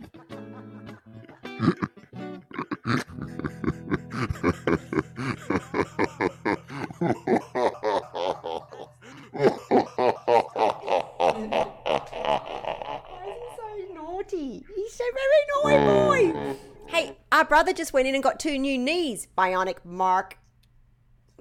Why 6.99 7.05
is 7.05 7.43
he 11.37 11.51
so 13.57 13.67
naughty. 13.93 14.65
He's 14.75 14.93
so 14.93 15.05
very 15.15 15.43
naughty 15.53 16.33
boy. 16.33 16.57
Hey, 16.87 17.19
our 17.33 17.45
brother 17.45 17.73
just 17.73 17.93
went 17.93 18.07
in 18.07 18.15
and 18.15 18.23
got 18.23 18.39
two 18.39 18.57
new 18.57 18.79
knees. 18.79 19.27
Bionic 19.37 19.85
Mark. 19.85 20.39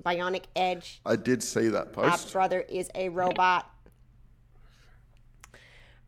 Bionic 0.06 0.44
Edge. 0.56 1.02
I 1.06 1.16
did 1.16 1.42
see 1.42 1.70
that 1.70 1.92
post. 1.92 2.10
post. 2.10 2.34
brother 2.34 2.62
is 2.62 2.90
a 2.94 3.10
robot. 3.10 3.70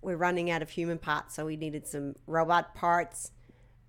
We're 0.02 0.18
running 0.18 0.52
out 0.52 0.62
of 0.62 0.70
human 0.70 1.00
parts, 1.00 1.36
so 1.36 1.46
we 1.46 1.58
needed 1.58 1.88
some 1.88 2.16
robot 2.28 2.76
parts. 2.76 3.32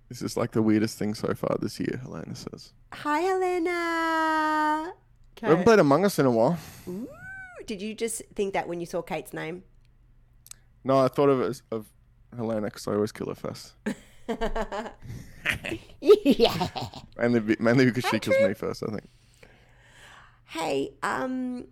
This 0.09 0.23
is 0.23 0.35
like 0.35 0.51
the 0.51 0.63
weirdest 0.63 0.97
thing 0.97 1.13
so 1.13 1.33
far 1.35 1.55
this 1.61 1.79
year, 1.79 1.99
Helena 2.01 2.35
says. 2.35 2.73
Hi, 2.93 3.19
Helena. 3.19 4.93
We 5.41 5.47
haven't 5.47 5.63
played 5.63 5.79
Among 5.79 6.03
Us 6.03 6.17
in 6.17 6.25
a 6.25 6.31
while. 6.31 6.57
Did 7.67 7.81
you 7.81 7.93
just 7.93 8.23
think 8.33 8.53
that 8.53 8.67
when 8.67 8.79
you 8.79 8.87
saw 8.87 9.03
Kate's 9.03 9.33
name? 9.33 9.63
No, 10.83 10.97
I 10.97 11.07
thought 11.07 11.29
of 11.29 11.41
it 11.41 11.45
as 11.45 11.61
of 11.71 11.85
Helena 12.35 12.61
because 12.61 12.87
I 12.87 12.93
always 12.93 13.11
kill 13.11 13.27
her 13.27 13.35
first. 13.35 13.73
yeah. 16.01 16.67
Mainly, 17.17 17.55
mainly 17.59 17.85
because 17.85 18.09
she 18.09 18.19
kills 18.19 18.37
me 18.41 18.55
first, 18.55 18.83
I 18.83 18.91
think. 18.91 19.07
Hey, 20.49 20.93
um, 21.03 21.67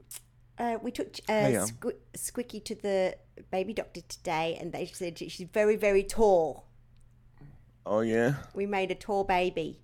uh, 0.59 0.77
we 0.81 0.91
took 0.91 1.07
uh, 1.27 1.33
Hey, 1.33 1.55
um. 1.55 1.67
Squ- 1.67 1.95
Squicky 2.15 2.63
to 2.63 2.75
the 2.75 3.17
baby 3.51 3.73
doctor 3.73 4.01
today, 4.01 4.57
and 4.59 4.71
they 4.71 4.85
said 4.85 5.17
she- 5.17 5.29
she's 5.29 5.47
very, 5.51 5.75
very 5.75 6.03
tall. 6.03 6.65
Oh, 7.85 8.01
yeah. 8.01 8.35
We 8.53 8.65
made 8.65 8.91
a 8.91 8.95
tall 8.95 9.23
baby. 9.23 9.81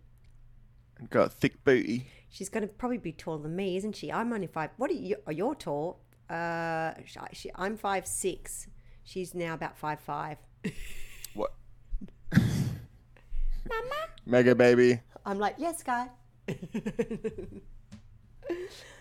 Got 1.10 1.26
a 1.28 1.30
thick 1.30 1.64
booty. 1.64 2.08
She's 2.30 2.50
going 2.50 2.68
to 2.68 2.74
probably 2.74 2.98
be 2.98 3.12
taller 3.12 3.42
than 3.44 3.56
me, 3.56 3.78
isn't 3.78 3.96
she? 3.96 4.12
I'm 4.12 4.32
only 4.34 4.48
five. 4.48 4.72
What 4.78 4.90
are 4.92 4.94
you? 4.94 5.16
Are 5.26 5.34
you 5.34 5.56
tall? 5.58 6.00
Uh, 6.30 6.94
she, 7.34 7.50
I'm 7.56 7.78
five 7.78 8.06
six. 8.08 8.68
She's 9.04 9.34
now 9.36 9.54
about 9.54 9.78
five 9.78 10.00
five. 10.00 10.38
What? 11.34 11.52
Mama. 12.32 13.96
Mega 14.26 14.54
baby. 14.54 15.00
I'm 15.26 15.40
like, 15.40 15.56
yes, 15.58 15.82
guy. 15.82 16.10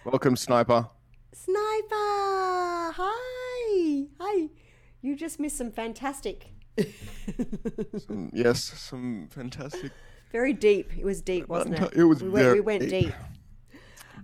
Welcome, 0.04 0.36
Sniper. 0.36 0.88
Sniper, 1.32 2.92
hi, 2.94 4.04
hi. 4.20 4.48
You 5.00 5.16
just 5.16 5.40
missed 5.40 5.56
some 5.56 5.70
fantastic, 5.70 6.52
Some, 7.98 8.30
yes, 8.32 8.62
some 8.62 9.28
fantastic. 9.30 9.92
very 10.30 10.52
deep. 10.52 10.90
It 10.96 11.04
was 11.04 11.20
deep, 11.20 11.48
wasn't 11.48 11.78
it? 11.80 11.92
It 11.94 12.04
was 12.04 12.22
we 12.22 12.28
went, 12.30 12.52
we 12.52 12.60
went 12.60 12.82
deep. 12.82 13.06
deep. 13.06 13.14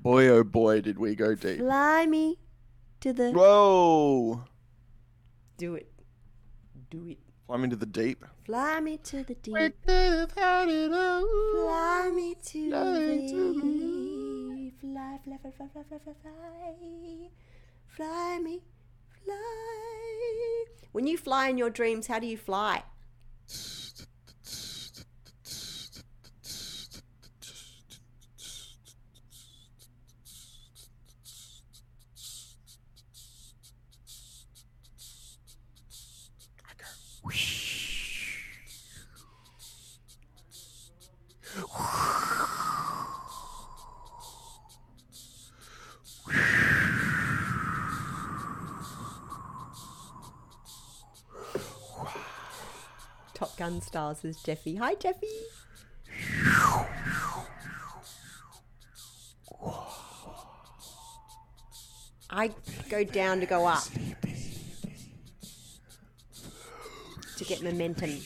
Boy, 0.02 0.28
oh 0.28 0.44
boy, 0.44 0.81
did 0.81 0.98
we 0.98 1.14
go 1.14 1.35
deep. 1.35 1.59
Fly 1.59 2.07
me 2.07 2.38
to 3.00 3.12
the. 3.12 3.33
Whoa! 3.33 4.44
Do 5.57 5.74
it. 5.74 5.92
Do 6.90 7.09
it. 7.09 7.18
Climb 7.46 7.64
into 7.64 7.76
the 7.76 7.87
deep. 7.87 8.24
Fly 8.44 8.81
me 8.81 8.98
to 8.98 9.24
the 9.24 9.35
deep. 9.35 9.54
Fly 9.54 9.70
me 12.14 12.35
to 12.44 12.70
the 12.70 13.31
deep. 13.33 14.17
Fly, 14.90 15.18
fly, 15.22 15.37
fly, 15.42 15.51
fly, 15.51 15.68
fly, 15.74 15.83
fly, 15.87 15.98
fly, 15.98 16.14
fly. 16.22 17.29
Fly 17.88 18.38
me, 18.38 18.62
fly. 19.22 20.64
When 20.92 21.07
you 21.07 21.18
fly 21.18 21.48
in 21.48 21.59
your 21.59 21.68
dreams, 21.68 22.07
how 22.07 22.18
do 22.20 22.27
you 22.27 22.38
fly? 22.38 22.85
Top 53.35 53.48
Gun 53.59 53.81
stars 53.81 54.25
is 54.25 54.40
Jeffy. 54.44 54.77
Hi, 54.77 54.94
Jeffy. 54.94 55.27
I 62.31 62.53
go 62.88 63.03
down 63.03 63.40
to 63.40 63.47
go 63.47 63.66
up 63.66 63.83
to 67.37 67.44
get 67.44 67.61
momentum. 67.61 68.21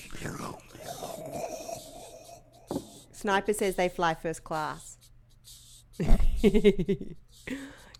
Sniper 3.12 3.54
says 3.54 3.76
they 3.76 3.88
fly 3.88 4.12
first 4.12 4.44
class. 4.44 4.98
Do 5.98 6.04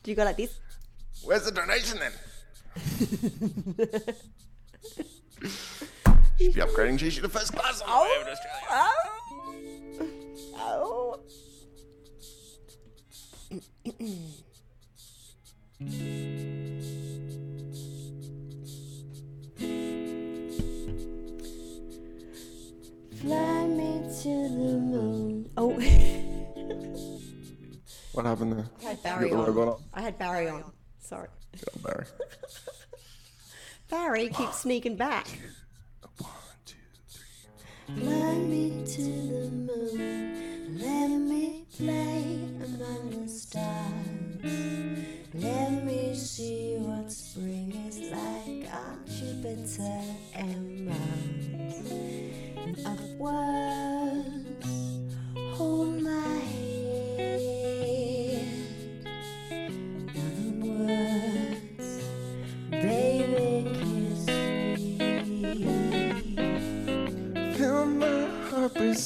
you 0.05 0.15
go 0.15 0.25
like 0.25 0.37
this? 0.37 0.59
Where's 1.25 1.47
the 1.47 1.53
donation 1.53 1.99
then? 1.99 2.13
Should 6.45 6.55
be 6.55 6.61
upgrading 6.61 6.99
Gigi 6.99 7.21
to 7.21 7.29
first 7.29 7.53
class. 7.53 7.83
all 7.87 8.05
the 8.05 8.25
way 8.25 8.33
Australia. 8.33 8.91
Oh. 10.59 11.19
Oh. 11.19 11.21
Fly 23.21 23.67
me 23.67 24.01
to 24.23 24.29
the 24.29 24.79
moon. 24.79 25.51
Oh, 25.57 25.71
What 28.13 28.27
happened 28.27 28.53
there? 28.53 28.67
I 28.85 28.91
had 28.91 29.03
Barry 29.03 29.31
the 29.31 29.37
on. 29.37 29.47
robot? 29.55 29.81
I 29.95 30.03
had 30.03 30.19
Barry 30.19 30.47
on. 30.49 30.65
Sorry. 30.99 31.29
Get 31.57 31.69
on, 31.77 31.83
Barry. 31.83 32.05
Barry 33.91 34.29
keeps 34.29 34.59
sneaking 34.61 34.97
back. 34.97 35.27
Fly 37.99 38.35
me 38.39 38.85
to 38.87 39.03
the 39.03 39.51
moon, 39.51 40.79
let 40.79 41.09
me 41.09 41.65
play 41.77 42.39
among 42.65 43.25
the 43.25 43.29
stars. 43.29 44.43
Let 45.35 45.85
me 45.85 46.15
see 46.15 46.77
what 46.79 47.13
spring 47.13 47.73
is 47.89 47.99
like 48.11 48.73
on 48.73 49.05
Jupiter 49.07 50.01
and 50.35 50.87
Mars. 50.87 51.53
Other 52.87 53.15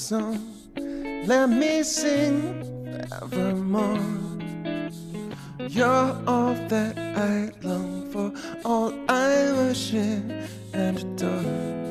song. 0.06 0.38
Let 1.26 1.50
me 1.50 1.82
sing 1.82 2.38
evermore. 3.20 3.98
You're 5.68 6.12
all 6.28 6.54
that 6.72 6.96
I 6.96 7.50
long 7.66 8.12
for, 8.12 8.30
all 8.64 8.92
I 9.08 9.50
worship 9.58 10.22
and 10.72 10.96
adore. 10.96 11.90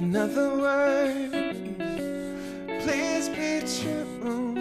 In 0.00 0.16
other 0.16 0.48
words, 0.64 1.54
please 2.82 3.28
be 3.38 3.50
true. 3.76 4.56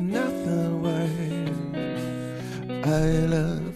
In 0.00 0.08
other 0.26 0.62
words, 0.86 1.50
I 2.86 3.04
love 3.36 3.69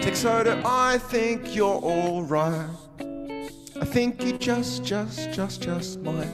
Texoda, 0.00 0.62
I 0.64 0.98
think 0.98 1.54
you're 1.54 1.66
alright. 1.66 2.70
I 3.00 3.84
think 3.84 4.22
you 4.22 4.38
just, 4.38 4.84
just, 4.84 5.32
just, 5.32 5.60
just 5.62 6.00
might 6.00 6.28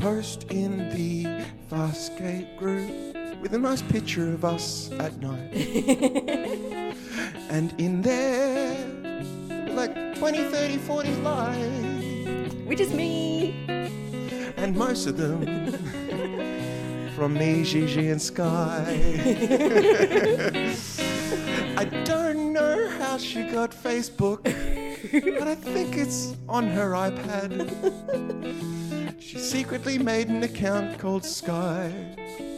post 0.00 0.44
in 0.44 0.88
the 0.90 1.44
Farscape 1.70 2.56
group 2.56 2.90
with 3.42 3.52
a 3.52 3.58
nice 3.58 3.82
picture 3.82 4.32
of 4.32 4.46
us 4.46 4.90
at 4.92 5.14
night. 5.20 5.52
and 7.50 7.74
in 7.78 8.00
there, 8.00 8.78
like 9.68 9.94
20, 10.16 10.44
30, 10.44 10.78
40 10.78 11.14
likes. 11.16 12.54
Which 12.64 12.80
is 12.80 12.94
me. 12.94 13.66
And 14.56 14.74
most 14.74 15.06
of 15.06 15.16
them 15.18 15.59
from 17.20 17.34
me, 17.34 17.62
Gigi, 17.64 18.08
and 18.08 18.22
Sky. 18.22 18.98
I 21.76 21.84
don't 22.04 22.54
know 22.54 22.88
how 22.98 23.18
she 23.18 23.42
got 23.42 23.72
Facebook, 23.72 24.42
but 25.38 25.46
I 25.46 25.54
think 25.54 25.98
it's 25.98 26.34
on 26.48 26.68
her 26.68 26.92
iPad. 26.92 27.68
She 29.20 29.38
secretly 29.38 29.98
made 29.98 30.30
an 30.30 30.42
account 30.44 30.98
called 30.98 31.26
Sky. 31.26 31.92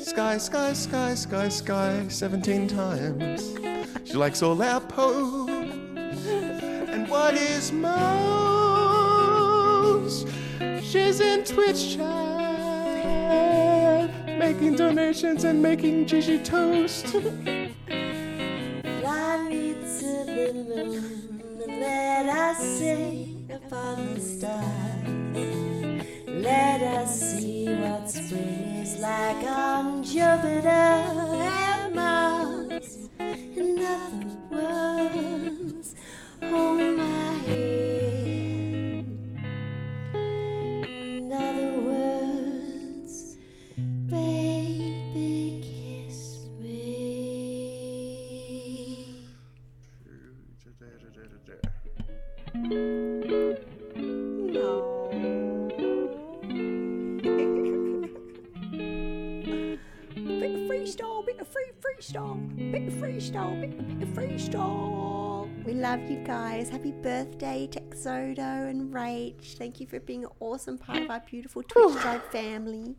Sky, 0.01 0.39
Sky, 0.39 0.75
Sky, 0.75 1.15
Sky, 1.17 1.49
Sky, 1.49 2.07
17 2.07 2.69
times. 2.69 3.53
She 4.05 4.15
likes 4.15 4.45
all 4.45 4.63
our 4.63 4.81
posts. 4.81 5.51
And 6.89 7.09
what 7.09 7.35
is 7.35 7.73
most? 7.73 8.63
She's 10.81 11.19
in 11.19 11.43
Twitch 11.43 11.97
chat, 11.97 13.03
making 14.39 14.77
donations 14.77 15.45
and 15.45 15.63
making 15.63 16.07
Gigi 16.07 16.39
toast. 16.39 17.15
freestyle. 64.53 65.65
We 65.65 65.75
love 65.75 66.11
you 66.11 66.19
guys. 66.19 66.69
Happy 66.69 66.93
birthday, 66.93 67.69
Texodo 67.71 68.69
and 68.69 68.93
Rach. 68.93 69.57
Thank 69.57 69.81
you 69.81 69.87
for 69.87 70.01
being 70.01 70.25
an 70.25 70.31
awesome 70.41 70.79
part 70.79 71.03
of 71.03 71.11
our 71.11 71.23
beautiful 71.29 71.63
Twitch 71.63 71.97
Tribe 72.01 72.23
family. 72.31 72.97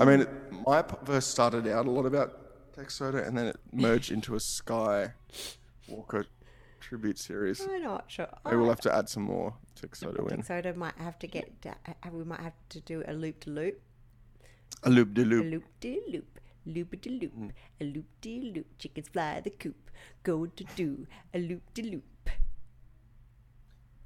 I 0.00 0.04
mean, 0.04 0.26
my 0.66 0.84
verse 1.02 1.26
started 1.26 1.66
out 1.66 1.86
a 1.86 1.90
lot 1.90 2.06
about 2.06 2.72
Texoda 2.76 3.26
and 3.26 3.36
then 3.36 3.46
it 3.46 3.56
merged 3.72 4.12
into 4.12 4.34
a 4.34 4.40
Sky 4.40 5.12
Walker 5.88 6.26
tribute 6.80 7.18
series. 7.18 7.60
I'm 7.60 7.82
not 7.82 8.04
sure. 8.08 8.28
Maybe 8.44 8.56
we'll 8.56 8.68
have 8.68 8.80
to 8.82 8.94
add 8.94 9.08
some 9.08 9.24
more 9.24 9.54
Texoda 9.80 10.30
in. 10.30 10.42
Texodo 10.42 10.74
might 10.76 10.96
have 10.98 11.18
to 11.18 11.26
get. 11.26 11.50
Uh, 11.66 11.92
we 12.12 12.24
might 12.24 12.40
have 12.40 12.54
to 12.70 12.80
do 12.80 13.02
a 13.06 13.12
loop 13.12 13.40
to 13.40 13.50
loop. 13.50 13.80
A 14.84 14.90
loop 14.90 15.14
de 15.14 15.24
loop. 15.24 15.44
A 15.44 15.48
loop 15.48 15.64
de 15.80 16.00
loop, 16.12 16.40
loop 16.66 17.00
de 17.00 17.10
loop, 17.10 17.52
a 17.80 17.84
loop 17.84 18.06
de 18.20 18.52
loop. 18.54 18.66
Chickens 18.78 19.08
fly 19.08 19.40
the 19.40 19.50
coop, 19.50 19.90
go 20.22 20.46
to 20.46 20.64
do 20.76 21.06
a 21.32 21.38
loop 21.38 21.62
de 21.74 21.82
loop. 21.82 22.04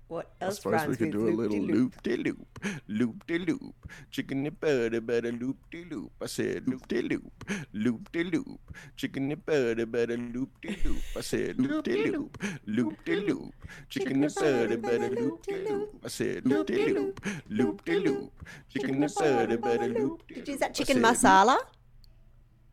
What 0.09 0.33
I 0.41 0.47
else 0.47 0.57
suppose 0.57 0.73
rhymes 0.73 0.89
we 0.89 0.97
could 0.97 1.13
do 1.13 1.29
a 1.29 1.37
little 1.37 1.61
loop 1.61 2.03
de 2.03 2.17
loop, 2.17 2.59
loop 2.89 3.27
de 3.27 3.39
loop, 3.41 3.75
chicken 4.11 4.47
and 4.47 4.59
butter, 4.59 5.03
butter, 5.03 5.33
loop 5.33 5.59
de 5.71 5.85
loop. 5.85 6.13
I 6.23 6.27
said 6.27 6.67
loop 6.67 6.89
de 6.89 7.03
loop, 7.03 7.45
loop 7.75 8.11
de 8.11 8.25
loop, 8.25 8.59
chicken 8.97 9.31
and 9.31 9.45
butter, 9.45 9.85
butter, 9.85 10.17
loop 10.17 10.49
de 10.63 10.79
loop. 10.83 11.03
I 11.15 11.21
said 11.21 11.61
loop 11.61 11.85
de 11.85 12.11
loop, 12.11 12.43
loop 12.67 13.05
de 13.05 13.17
loop, 13.17 13.53
chicken 13.91 14.25
and 14.25 14.35
butter, 14.35 14.79
butter, 14.79 15.11
loop 15.11 15.43
de 15.43 15.69
loop. 15.69 16.01
I 16.03 16.09
said 16.09 16.47
loop 16.47 16.67
de 16.67 16.89
loop, 16.89 17.21
loop 17.51 17.85
de 17.85 18.01
loop, 18.01 18.33
chicken 18.71 19.03
and 19.03 19.15
butter, 19.15 19.59
butter, 19.59 19.89
loop 19.89 20.27
de 20.27 20.37
loop. 20.37 20.49
Is 20.49 20.49
loop. 20.49 20.61
that 20.61 20.75
chicken 20.75 21.03
masala? 21.03 21.59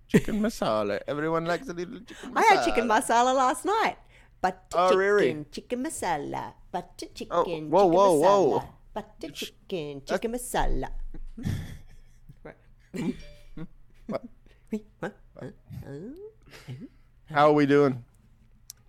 Chicken 0.07 0.39
masala. 0.41 0.99
Everyone 1.07 1.45
likes 1.45 1.67
a 1.69 1.73
little 1.73 1.99
chicken 2.01 2.31
masala. 2.31 2.37
I 2.37 2.43
had 2.53 2.65
chicken 2.65 2.87
masala 2.87 3.33
last 3.35 3.65
night. 3.65 3.97
Butter 4.41 4.57
Oh, 4.75 4.89
chicken, 4.89 4.97
really? 4.99 5.45
chicken 5.51 5.83
masala, 5.83 6.53
butter 6.71 7.07
chicken, 7.15 7.27
Oh, 7.31 7.43
chicken 7.45 7.69
whoa, 7.71 7.85
whoa, 7.87 8.21
masala, 8.21 8.49
whoa. 8.61 8.63
butter 8.93 9.29
chicken, 9.33 10.01
chicken 10.05 10.31
masala. 10.31 10.89
What? 14.07 14.21
What? 14.99 15.13
How 17.25 17.47
are 17.49 17.53
we 17.53 17.65
doing? 17.65 18.03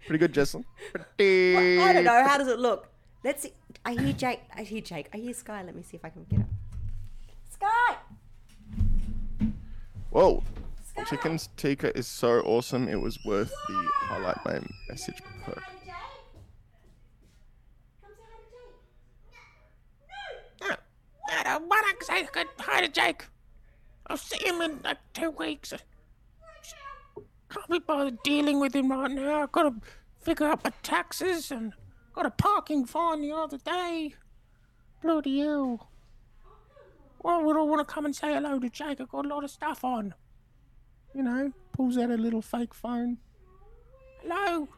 Pretty 0.06 0.18
good, 0.18 0.34
Jesslyn. 0.34 0.64
Pretty. 0.92 1.54
Well, 1.54 1.88
I 1.88 1.92
don't 1.94 2.04
know. 2.04 2.22
How 2.22 2.36
does 2.38 2.48
it 2.48 2.58
look? 2.58 2.88
Let's 3.24 3.42
see. 3.42 3.52
I 3.84 3.92
hear 3.94 4.12
Jake. 4.12 4.40
I 4.54 4.62
hear 4.62 4.80
Jake. 4.82 5.08
I 5.14 5.16
hear 5.16 5.32
Sky. 5.32 5.62
Let 5.64 5.74
me 5.74 5.82
see 5.82 5.96
if 5.96 6.04
I 6.04 6.10
can 6.10 6.24
get 6.28 6.40
up. 6.40 6.46
Sky. 7.50 7.96
Whoa. 10.10 10.42
Chicken's 11.04 11.48
tikka 11.56 11.96
is 11.96 12.06
so 12.06 12.40
awesome. 12.40 12.88
It 12.88 13.00
was 13.00 13.18
worth 13.24 13.52
the 13.68 13.88
highlight 14.00 14.44
my 14.44 14.60
message 14.88 15.22
perk. 15.44 15.62
I 21.28 21.42
don't 21.42 21.68
want 21.68 22.00
to 22.00 22.04
say 22.04 22.28
good 22.32 22.48
hi 22.58 22.80
to 22.80 22.88
Jake. 22.88 23.26
I'll 24.08 24.16
see 24.16 24.44
him 24.44 24.60
in 24.60 24.80
like 24.82 24.98
two 25.14 25.30
weeks. 25.30 25.72
Can't 27.50 27.70
be 27.70 27.78
bothered 27.78 28.22
dealing 28.22 28.58
with 28.60 28.74
him 28.74 28.90
right 28.90 29.10
now. 29.10 29.42
I've 29.42 29.52
got 29.52 29.62
to 29.62 29.74
figure 30.20 30.46
out 30.46 30.64
my 30.64 30.72
taxes 30.82 31.50
and 31.50 31.72
got 32.14 32.26
a 32.26 32.30
parking 32.30 32.84
fine 32.84 33.22
the 33.22 33.32
other 33.32 33.58
day. 33.58 34.14
Bloody 35.02 35.40
hell. 35.40 35.88
Why 37.18 37.42
would 37.42 37.56
I 37.56 37.62
want 37.62 37.86
to 37.86 37.94
come 37.94 38.06
and 38.06 38.14
say 38.14 38.34
hello 38.34 38.58
to 38.58 38.68
Jake? 38.68 39.00
I've 39.00 39.08
got 39.08 39.24
a 39.24 39.28
lot 39.28 39.44
of 39.44 39.50
stuff 39.50 39.84
on. 39.84 40.14
You 41.16 41.22
know, 41.22 41.50
pulls 41.72 41.96
out 41.96 42.10
a 42.10 42.16
little 42.18 42.42
fake 42.42 42.74
phone. 42.74 43.16
Hello? 44.22 44.68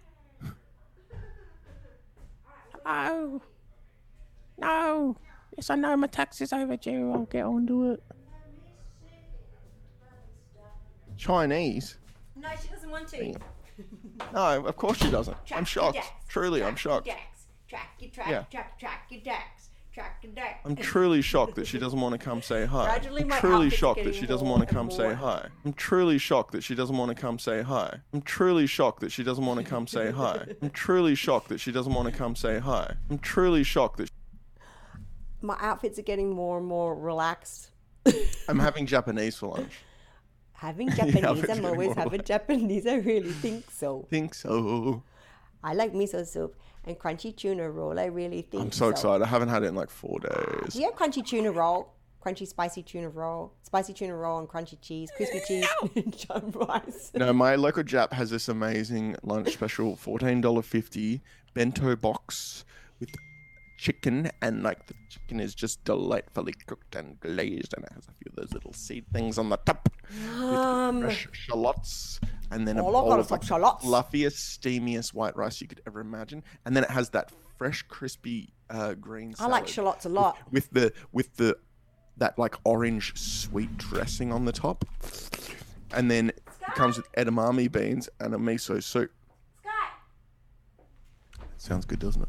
Hello? 2.84 3.42
No. 4.56 5.16
Yes, 5.56 5.68
I 5.70 5.74
know 5.74 5.96
my 5.96 6.06
taxi's 6.06 6.52
overdue. 6.52 7.10
I'll 7.12 7.24
get 7.24 7.44
onto 7.44 7.90
it. 7.90 8.02
Chinese? 11.16 11.98
No, 12.36 12.48
she 12.62 12.68
doesn't 12.68 12.88
want 12.90 13.08
to. 13.08 13.34
No, 14.32 14.64
of 14.64 14.76
course 14.76 14.98
she 14.98 15.10
doesn't. 15.10 15.44
Track 15.44 15.58
I'm 15.58 15.62
your 15.62 15.66
shocked. 15.66 15.94
decks. 15.94 16.08
Truly, 16.28 16.62
I'm 16.62 16.76
Track 16.76 16.78
shocked. 16.78 17.06
Your 17.08 17.16
decks. 17.16 17.46
Track 17.66 17.88
your 17.98 18.10
track. 18.12 18.28
Yeah. 18.28 18.42
Track 18.44 18.78
track 18.78 19.06
your 19.10 19.22
decks. 19.22 19.57
Track 19.98 20.24
decks. 20.32 20.60
I'm 20.64 20.76
truly 20.76 21.20
shocked 21.20 21.56
that 21.56 21.66
she 21.66 21.76
doesn't 21.76 22.00
want 22.00 22.12
to 22.12 22.24
come 22.24 22.40
say 22.40 22.66
hi. 22.66 22.84
Gradually 22.84 23.22
I'm 23.22 23.28
my 23.28 23.40
truly 23.40 23.68
shocked 23.68 24.04
that 24.04 24.14
she 24.14 24.26
doesn't 24.26 24.46
want 24.46 24.60
to 24.60 24.72
come 24.72 24.92
say 24.92 25.12
hi. 25.12 25.48
I'm 25.64 25.72
truly 25.72 26.18
shocked 26.18 26.52
that 26.52 26.62
she 26.62 26.76
doesn't 26.76 26.96
want 26.96 27.08
to 27.08 27.20
come 27.20 27.36
say 27.36 27.62
hi. 27.62 27.98
I'm 28.12 28.20
truly 28.20 28.66
shocked 28.66 29.00
that 29.00 29.10
she 29.10 29.24
doesn't 29.24 29.44
want 29.44 29.58
to 29.58 29.66
come 29.66 29.88
say 29.88 30.12
hi. 30.12 30.46
I'm 30.62 30.70
truly 30.70 31.16
shocked 31.16 31.48
that 31.48 31.58
she 31.58 31.72
doesn't 31.72 31.92
want 31.92 32.06
to 32.08 32.16
come 32.16 32.36
say 32.36 32.60
hi. 32.60 32.94
I'm 33.10 33.18
truly 33.18 33.64
shocked 33.64 33.96
that 33.96 34.08
My 35.42 35.56
outfits 35.58 35.98
are 35.98 36.02
getting 36.02 36.30
more 36.30 36.58
and 36.58 36.66
more 36.66 36.94
relaxed. 36.94 37.72
I'm 38.48 38.60
having 38.60 38.86
Japanese 38.86 39.36
for 39.36 39.48
lunch. 39.48 39.80
Having 40.52 40.90
Japanese, 40.94 41.50
I'm 41.50 41.64
always 41.64 41.96
having 41.96 42.22
Japanese. 42.22 42.86
I 42.86 42.98
really 42.98 43.32
think 43.32 43.68
so. 43.72 44.06
Think 44.08 44.34
so. 44.34 45.02
I 45.64 45.74
like 45.74 45.92
miso 45.92 46.24
soup 46.24 46.54
and 46.84 46.98
crunchy 46.98 47.34
tuna 47.36 47.70
roll. 47.70 47.98
I 47.98 48.06
really 48.06 48.42
think 48.42 48.62
I'm 48.62 48.72
so 48.72 48.88
excited. 48.88 49.22
I 49.22 49.26
haven't 49.28 49.48
had 49.48 49.62
it 49.62 49.66
in 49.66 49.74
like 49.74 49.90
four 49.90 50.18
days. 50.20 50.72
Do 50.74 50.80
you 50.80 50.86
have 50.86 50.94
crunchy 50.94 51.24
tuna 51.26 51.52
roll? 51.52 51.94
Crunchy 52.24 52.48
spicy 52.48 52.82
tuna 52.82 53.08
roll, 53.08 53.52
spicy 53.62 53.92
tuna 53.94 54.16
roll, 54.16 54.40
and 54.40 54.48
crunchy 54.48 54.76
cheese, 54.80 55.08
crispy 55.16 55.40
cheese, 55.46 55.68
and 55.94 56.56
rice. 56.68 57.12
No, 57.14 57.32
my 57.32 57.54
local 57.54 57.84
Jap 57.84 58.12
has 58.12 58.28
this 58.30 58.48
amazing 58.48 59.14
lunch 59.22 59.52
special, 59.52 59.94
fourteen 59.94 60.40
dollar 60.40 60.62
fifty 60.62 61.22
bento 61.54 61.94
box 61.94 62.64
with 62.98 63.10
chicken, 63.78 64.30
and 64.42 64.64
like 64.64 64.84
the 64.88 64.94
chicken 65.08 65.38
is 65.38 65.54
just 65.54 65.82
delightfully 65.84 66.54
cooked 66.66 66.96
and 66.96 67.20
glazed, 67.20 67.72
and 67.76 67.84
it 67.84 67.92
has 67.94 68.08
a 68.08 68.12
few 68.12 68.26
of 68.30 68.34
those 68.34 68.52
little 68.52 68.72
seed 68.72 69.04
things 69.12 69.38
on 69.38 69.48
the 69.48 69.56
top, 69.58 69.88
Um, 70.40 71.02
fresh 71.02 71.28
shallots, 71.32 72.18
and 72.50 72.66
then 72.66 72.78
a 72.78 72.82
Oh, 72.84 72.90
look, 72.90 73.04
bowl 73.04 73.12
of 73.20 73.30
like 73.30 73.42
shallots. 73.42 73.84
fluffiest, 73.84 74.60
steamiest 74.60 75.14
white 75.14 75.36
rice 75.36 75.60
you 75.60 75.66
could 75.68 75.80
ever 75.86 76.00
imagine, 76.00 76.42
and 76.64 76.76
then 76.76 76.84
it 76.84 76.90
has 76.90 77.10
that 77.10 77.30
fresh, 77.56 77.82
crispy 77.82 78.52
uh, 78.70 78.94
green. 78.94 79.34
I 79.38 79.46
like 79.48 79.66
shallots 79.68 80.04
a 80.04 80.08
lot. 80.08 80.38
with 80.50 80.70
the 80.70 80.92
with 81.12 81.34
the 81.36 81.56
that 82.16 82.38
like 82.38 82.54
orange 82.64 83.16
sweet 83.18 83.76
dressing 83.78 84.32
on 84.32 84.44
the 84.44 84.52
top, 84.52 84.84
and 85.94 86.10
then 86.10 86.30
it 86.30 86.42
comes 86.74 86.96
with 86.96 87.10
edamame 87.12 87.70
beans 87.70 88.08
and 88.20 88.34
a 88.34 88.38
miso 88.38 88.82
soup. 88.82 89.10
Sounds 91.56 91.84
good, 91.84 91.98
doesn't 91.98 92.22
it? 92.22 92.28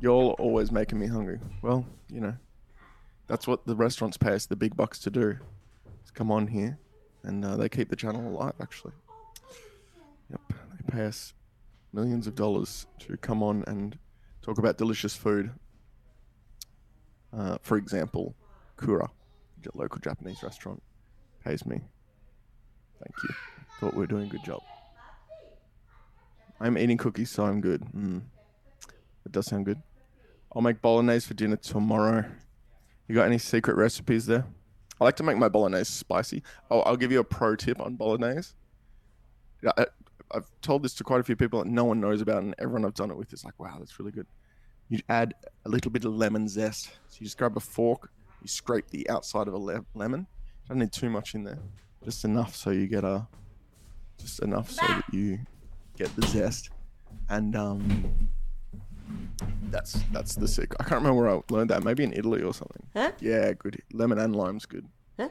You're 0.00 0.32
always 0.34 0.70
making 0.72 0.98
me 0.98 1.06
hungry. 1.06 1.38
Well, 1.62 1.86
you 2.10 2.20
know, 2.20 2.34
that's 3.26 3.46
what 3.46 3.64
the 3.66 3.74
restaurants 3.76 4.16
pay 4.16 4.34
us 4.34 4.46
the 4.46 4.56
big 4.56 4.76
bucks 4.76 4.98
to 5.00 5.10
do. 5.10 5.36
Come 6.14 6.30
on 6.30 6.46
here, 6.48 6.78
and 7.24 7.44
uh, 7.44 7.56
they 7.56 7.68
keep 7.68 7.88
the 7.88 7.96
channel 7.96 8.26
alive. 8.28 8.54
Actually, 8.60 8.92
yep, 10.30 10.40
they 10.48 10.92
pay 10.92 11.06
us 11.06 11.34
millions 11.92 12.26
of 12.26 12.34
dollars 12.34 12.86
to 13.00 13.16
come 13.16 13.42
on 13.42 13.64
and 13.66 13.98
talk 14.42 14.58
about 14.58 14.78
delicious 14.78 15.14
food. 15.14 15.50
Uh, 17.32 17.58
for 17.62 17.76
example, 17.76 18.34
Kura, 18.76 19.06
a 19.06 19.78
local 19.78 19.98
Japanese 20.00 20.42
restaurant, 20.42 20.82
pays 21.44 21.66
me. 21.66 21.80
Thank 23.00 23.14
you. 23.22 23.34
Thought 23.80 23.94
we 23.94 24.00
were 24.00 24.06
doing 24.06 24.26
a 24.26 24.30
good 24.30 24.44
job. 24.44 24.62
I'm 26.60 26.78
eating 26.78 26.96
cookies, 26.96 27.30
so 27.30 27.44
I'm 27.44 27.60
good. 27.60 27.82
Mm. 27.94 28.22
It 29.26 29.32
does 29.32 29.46
sound 29.46 29.64
good. 29.66 29.82
I'll 30.54 30.62
make 30.62 30.80
bolognese 30.80 31.26
for 31.26 31.34
dinner 31.34 31.56
tomorrow. 31.56 32.24
You 33.08 33.14
got 33.14 33.26
any 33.26 33.38
secret 33.38 33.76
recipes 33.76 34.26
there? 34.26 34.46
I 35.00 35.04
like 35.04 35.16
to 35.16 35.22
make 35.22 35.36
my 35.36 35.48
bolognese 35.48 35.90
spicy. 35.90 36.42
Oh, 36.70 36.80
I'll 36.80 36.96
give 36.96 37.10
you 37.10 37.20
a 37.20 37.24
pro 37.24 37.56
tip 37.56 37.80
on 37.80 37.96
bolognese. 37.96 38.52
I, 39.76 39.86
I've 40.32 40.50
told 40.62 40.82
this 40.82 40.94
to 40.94 41.04
quite 41.04 41.20
a 41.20 41.24
few 41.24 41.36
people 41.36 41.62
that 41.62 41.68
no 41.68 41.84
one 41.84 42.00
knows 42.00 42.20
about, 42.20 42.42
and 42.42 42.54
everyone 42.58 42.84
I've 42.84 42.94
done 42.94 43.10
it 43.10 43.16
with 43.16 43.32
is 43.32 43.44
like, 43.44 43.58
wow, 43.58 43.76
that's 43.78 43.98
really 43.98 44.12
good. 44.12 44.26
You 44.88 45.00
add 45.08 45.34
a 45.64 45.68
little 45.68 45.90
bit 45.90 46.04
of 46.04 46.14
lemon 46.14 46.48
zest. 46.48 46.86
So 47.08 47.18
you 47.20 47.26
just 47.26 47.38
grab 47.38 47.56
a 47.56 47.60
fork, 47.60 48.10
you 48.42 48.48
scrape 48.48 48.88
the 48.90 49.08
outside 49.08 49.48
of 49.48 49.54
a 49.54 49.58
le- 49.58 49.84
lemon. 49.94 50.26
You 50.64 50.68
don't 50.68 50.78
need 50.78 50.92
too 50.92 51.10
much 51.10 51.34
in 51.34 51.44
there, 51.44 51.58
just 52.04 52.24
enough 52.24 52.54
so 52.54 52.70
you 52.70 52.86
get 52.86 53.04
a, 53.04 53.26
just 54.18 54.40
enough 54.40 54.70
so 54.70 54.86
that 54.86 55.04
you 55.12 55.40
get 55.96 56.14
the 56.16 56.26
zest, 56.26 56.70
and 57.28 57.56
um, 57.56 58.28
that's 59.70 59.94
that's 60.12 60.34
the 60.34 60.48
secret. 60.48 60.76
I 60.80 60.84
can't 60.84 61.02
remember 61.02 61.22
where 61.22 61.30
I 61.36 61.40
learned 61.50 61.70
that. 61.70 61.82
Maybe 61.82 62.04
in 62.04 62.12
Italy 62.12 62.42
or 62.42 62.54
something. 62.54 62.86
Huh? 62.94 63.12
Yeah, 63.20 63.52
good. 63.52 63.82
Lemon 63.92 64.18
and 64.18 64.34
lime's 64.36 64.66
good. 64.66 64.86
Huh? 65.18 65.28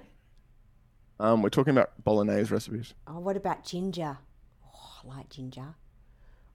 Um, 1.20 1.42
we're 1.42 1.50
talking 1.50 1.72
about 1.72 1.92
bolognese 2.04 2.54
recipes. 2.54 2.94
Oh, 3.08 3.20
what 3.20 3.38
about 3.38 3.64
ginger? 3.64 4.18
Oh, 4.66 5.02
I 5.04 5.18
like 5.18 5.30
ginger. 5.30 5.76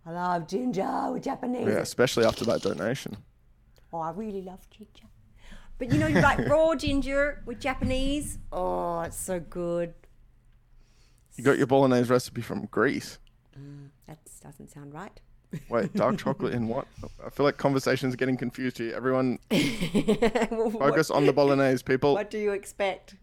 I 0.05 0.11
love 0.11 0.47
ginger 0.49 1.13
with 1.13 1.25
Japanese. 1.25 1.67
Yeah, 1.67 1.79
especially 1.81 2.25
after 2.25 2.45
that 2.47 2.63
donation. 2.63 3.17
Oh, 3.93 4.01
I 4.01 4.11
really 4.11 4.43
love 4.43 4.61
ginger. 4.71 5.07
But 5.79 5.93
you 5.93 5.99
know, 5.99 6.07
you 6.09 6.21
like 6.21 6.39
raw 6.49 6.75
ginger 6.75 7.43
with 7.47 7.61
Japanese. 7.61 8.39
Oh, 8.53 9.01
it's 9.01 9.17
so 9.17 9.41
good. 9.41 9.95
You 11.37 11.45
got 11.45 11.57
your 11.57 11.67
bolognese 11.67 12.11
recipe 12.11 12.43
from 12.43 12.67
Greece. 12.67 13.19
That 14.07 14.19
doesn't 14.43 14.71
sound 14.71 14.93
right. 14.93 15.21
Wait, 15.71 15.93
dark 15.95 16.19
chocolate 16.19 16.53
in 16.55 16.69
what? 16.69 16.87
I 17.25 17.31
feel 17.31 17.45
like 17.45 17.57
conversation's 17.57 18.15
getting 18.17 18.37
confused 18.37 18.79
here. 18.79 18.95
Everyone 18.95 19.39
focus 19.51 21.11
on 21.11 21.25
the 21.27 21.33
bolognese, 21.33 21.83
people. 21.83 22.15
What 22.15 22.31
do 22.31 22.39
you 22.39 22.53
expect? 22.53 23.17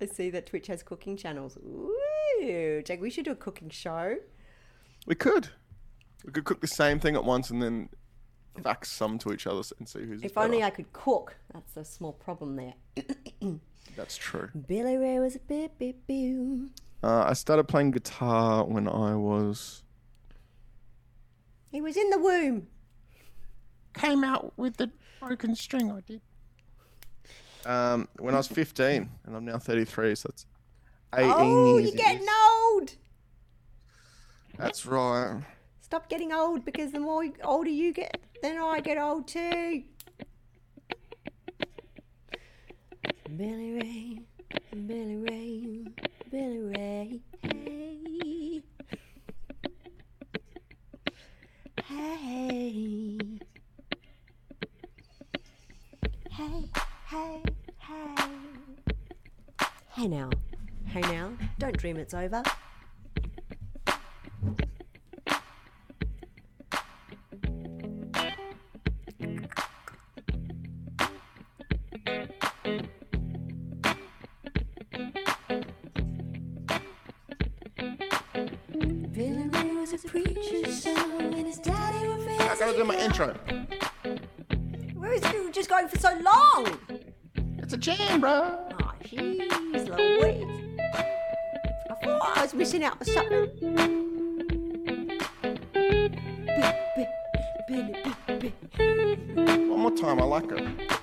I 0.00 0.06
see 0.06 0.30
that 0.30 0.46
Twitch 0.46 0.66
has 0.68 0.82
cooking 0.82 1.16
channels. 1.16 1.58
Ooh, 1.58 2.82
Jack, 2.84 3.00
we 3.02 3.10
should 3.10 3.26
do 3.26 3.32
a 3.32 3.36
cooking 3.36 3.68
show. 3.68 4.16
We 5.06 5.14
could. 5.14 5.48
We 6.24 6.32
could 6.32 6.44
cook 6.44 6.60
the 6.62 6.66
same 6.66 6.98
thing 6.98 7.14
at 7.14 7.24
once 7.24 7.50
and 7.50 7.60
then 7.62 7.90
fax 8.62 8.90
some 8.90 9.18
to 9.18 9.32
each 9.32 9.46
other 9.46 9.62
and 9.78 9.86
see 9.88 10.00
who's 10.06 10.22
If 10.22 10.34
better. 10.34 10.46
only 10.46 10.62
I 10.62 10.70
could 10.70 10.92
cook. 10.94 11.36
That's 11.52 11.76
a 11.76 11.84
small 11.84 12.12
problem 12.12 12.56
there. 12.56 12.74
That's 13.96 14.16
true. 14.16 14.48
Billy 14.66 14.96
Ray 14.96 15.18
was 15.18 15.36
a 15.36 15.40
bit, 15.40 15.78
bit, 15.78 16.06
boo. 16.06 16.70
Uh, 17.02 17.24
I 17.28 17.32
started 17.34 17.64
playing 17.68 17.90
guitar 17.92 18.64
when 18.64 18.88
I 18.88 19.14
was. 19.16 19.82
He 21.70 21.80
was 21.80 21.96
in 21.96 22.10
the 22.10 22.18
womb. 22.18 22.66
Came 23.94 24.24
out 24.24 24.52
with 24.56 24.76
the 24.76 24.90
broken 25.20 25.54
string, 25.54 25.90
I 25.90 26.00
did. 26.00 26.20
Um, 27.66 28.08
when 28.18 28.34
I 28.34 28.38
was 28.38 28.48
15, 28.48 29.08
and 29.26 29.36
I'm 29.36 29.44
now 29.44 29.58
33, 29.58 30.14
so 30.14 30.28
that's 30.30 30.46
18 31.14 31.30
Oh, 31.32 31.78
years. 31.78 31.90
you're 31.90 31.96
getting 32.02 32.26
old. 32.72 32.94
That's 34.56 34.86
right. 34.86 35.42
Stop 35.80 36.08
getting 36.08 36.32
old 36.32 36.64
because 36.64 36.92
the 36.92 37.00
more 37.00 37.24
older 37.44 37.68
you 37.70 37.92
get, 37.92 38.18
then 38.42 38.58
I 38.58 38.80
get 38.80 38.96
old 38.98 39.26
too. 39.28 39.82
Billy 43.36 43.72
Ray, 43.72 44.20
Billy 44.86 45.16
Ray, 45.16 45.84
Billy 46.30 46.60
Ray, 46.60 47.20
hey. 47.42 48.19
Hey. 51.90 53.18
Hey, 56.30 56.70
hey, 57.08 57.42
hey. 57.78 58.14
Hey 59.88 60.06
now. 60.06 60.30
Hey 60.86 61.00
now. 61.00 61.32
Don't 61.58 61.76
dream 61.76 61.96
it's 61.96 62.14
over. 62.14 62.44
Was 82.70 82.78
I 82.78 82.84
gotta 82.84 82.84
my 82.84 82.96
intro. 83.04 83.34
Where 84.94 85.12
is 85.12 85.22
you 85.32 85.50
just 85.52 85.68
going 85.68 85.88
for 85.88 85.98
so 85.98 86.16
long? 86.20 86.78
It's 87.58 87.72
a 87.72 87.76
jam, 87.76 88.20
bro. 88.20 88.58
Oh, 88.80 88.92
jeez 89.04 89.88
Louise. 89.88 90.78
I 91.90 91.94
thought 92.04 92.38
I 92.38 92.42
was 92.42 92.54
missing 92.54 92.84
out 92.84 92.96
on 93.00 93.04
something. 93.06 93.50
Bi- 96.46 96.76
bi- 96.96 97.08
Billy, 97.68 97.94
bi- 98.26 98.38
bi- 98.38 99.56
One 99.66 99.80
more 99.80 99.96
time, 99.96 100.20
I 100.20 100.24
like 100.24 100.50
it. 100.52 100.99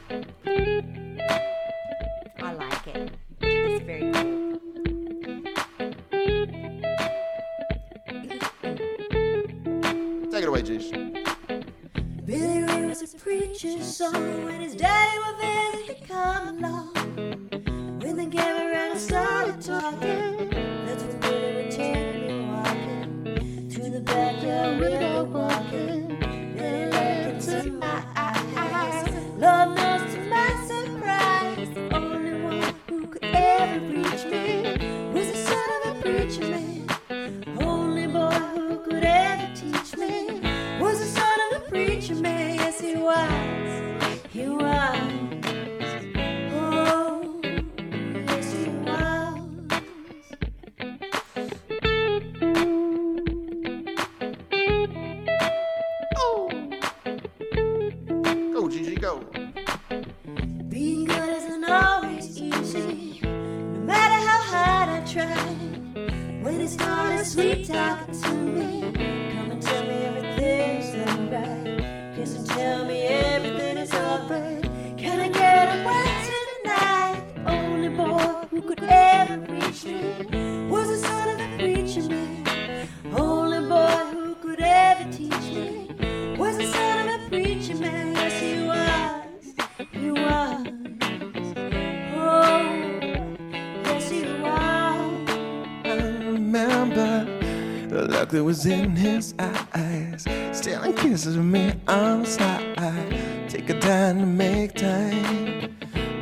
Kisses 101.17 101.35
me 101.35 101.73
on 101.87 102.21
the 102.21 102.27
side. 102.27 103.49
Take 103.49 103.71
a 103.71 103.79
time 103.79 104.19
to 104.19 104.25
make 104.27 104.75
time, 104.75 105.75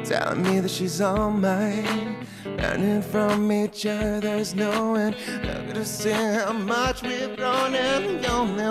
telling 0.05 0.41
me 0.41 0.61
that 0.61 0.71
she's 0.71 1.01
all 1.01 1.31
mine. 1.31 2.25
Learning 2.45 3.01
from 3.01 3.51
each 3.51 3.85
other's 3.85 4.55
knowing, 4.55 5.13
look 5.43 5.73
to 5.73 5.83
see 5.83 6.11
how 6.11 6.53
much 6.53 7.03
we've 7.03 7.35
grown. 7.35 7.75
And 7.75 8.23
the 8.23 8.31
only 8.31 8.63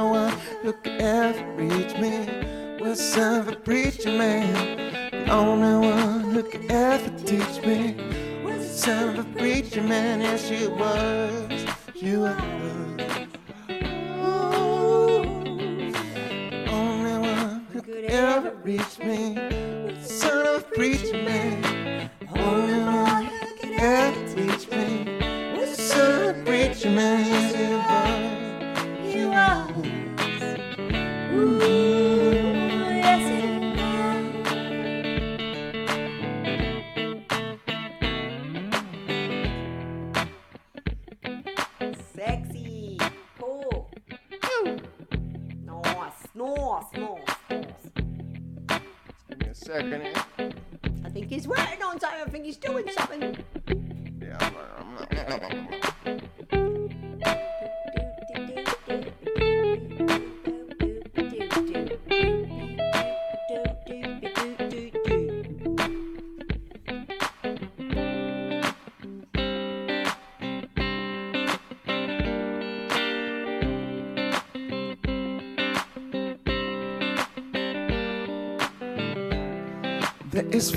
second. 49.74 50.02
Mm-hmm. 50.38 51.06
I 51.06 51.10
think 51.10 51.28
he's 51.28 51.48
working 51.48 51.82
on 51.82 51.98
something. 51.98 52.20
I 52.20 52.30
think 52.30 52.44
he's 52.44 52.56
doing 52.56 52.88
something. 52.90 53.43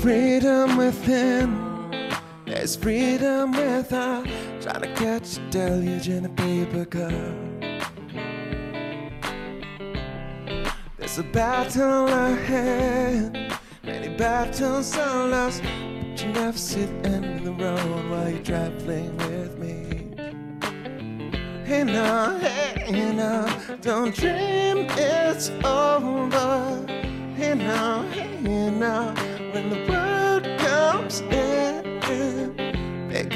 Freedom 0.00 0.76
within. 0.76 2.10
There's 2.46 2.76
freedom 2.76 3.52
without 3.52 4.26
trying 4.60 4.82
to 4.82 4.94
catch 4.94 5.38
a 5.38 5.50
deluge 5.50 6.08
in 6.08 6.24
a 6.24 6.28
paper 6.28 6.84
cup. 6.84 7.12
There's 10.98 11.18
a 11.18 11.24
battle 11.24 12.06
ahead. 12.08 13.58
Many 13.82 14.08
battles 14.16 14.96
are 14.96 15.28
lost, 15.28 15.62
but 15.62 16.22
you 16.22 16.32
never 16.32 16.58
see 16.58 16.84
the 16.84 17.08
end 17.08 17.24
of 17.38 17.44
the 17.44 17.52
road 17.52 18.10
while 18.10 18.30
you're 18.30 18.42
traveling 18.42 19.16
with 19.16 19.58
me. 19.58 20.14
Hey 21.64 21.84
now, 21.84 22.38
hey 22.38 23.12
now, 23.12 23.46
don't 23.82 24.14
dream 24.14 24.86
it's 24.90 25.50
over. 25.64 26.86
Hey 27.36 27.54
now, 27.54 28.02
hey 28.10 28.70
now, 28.70 29.14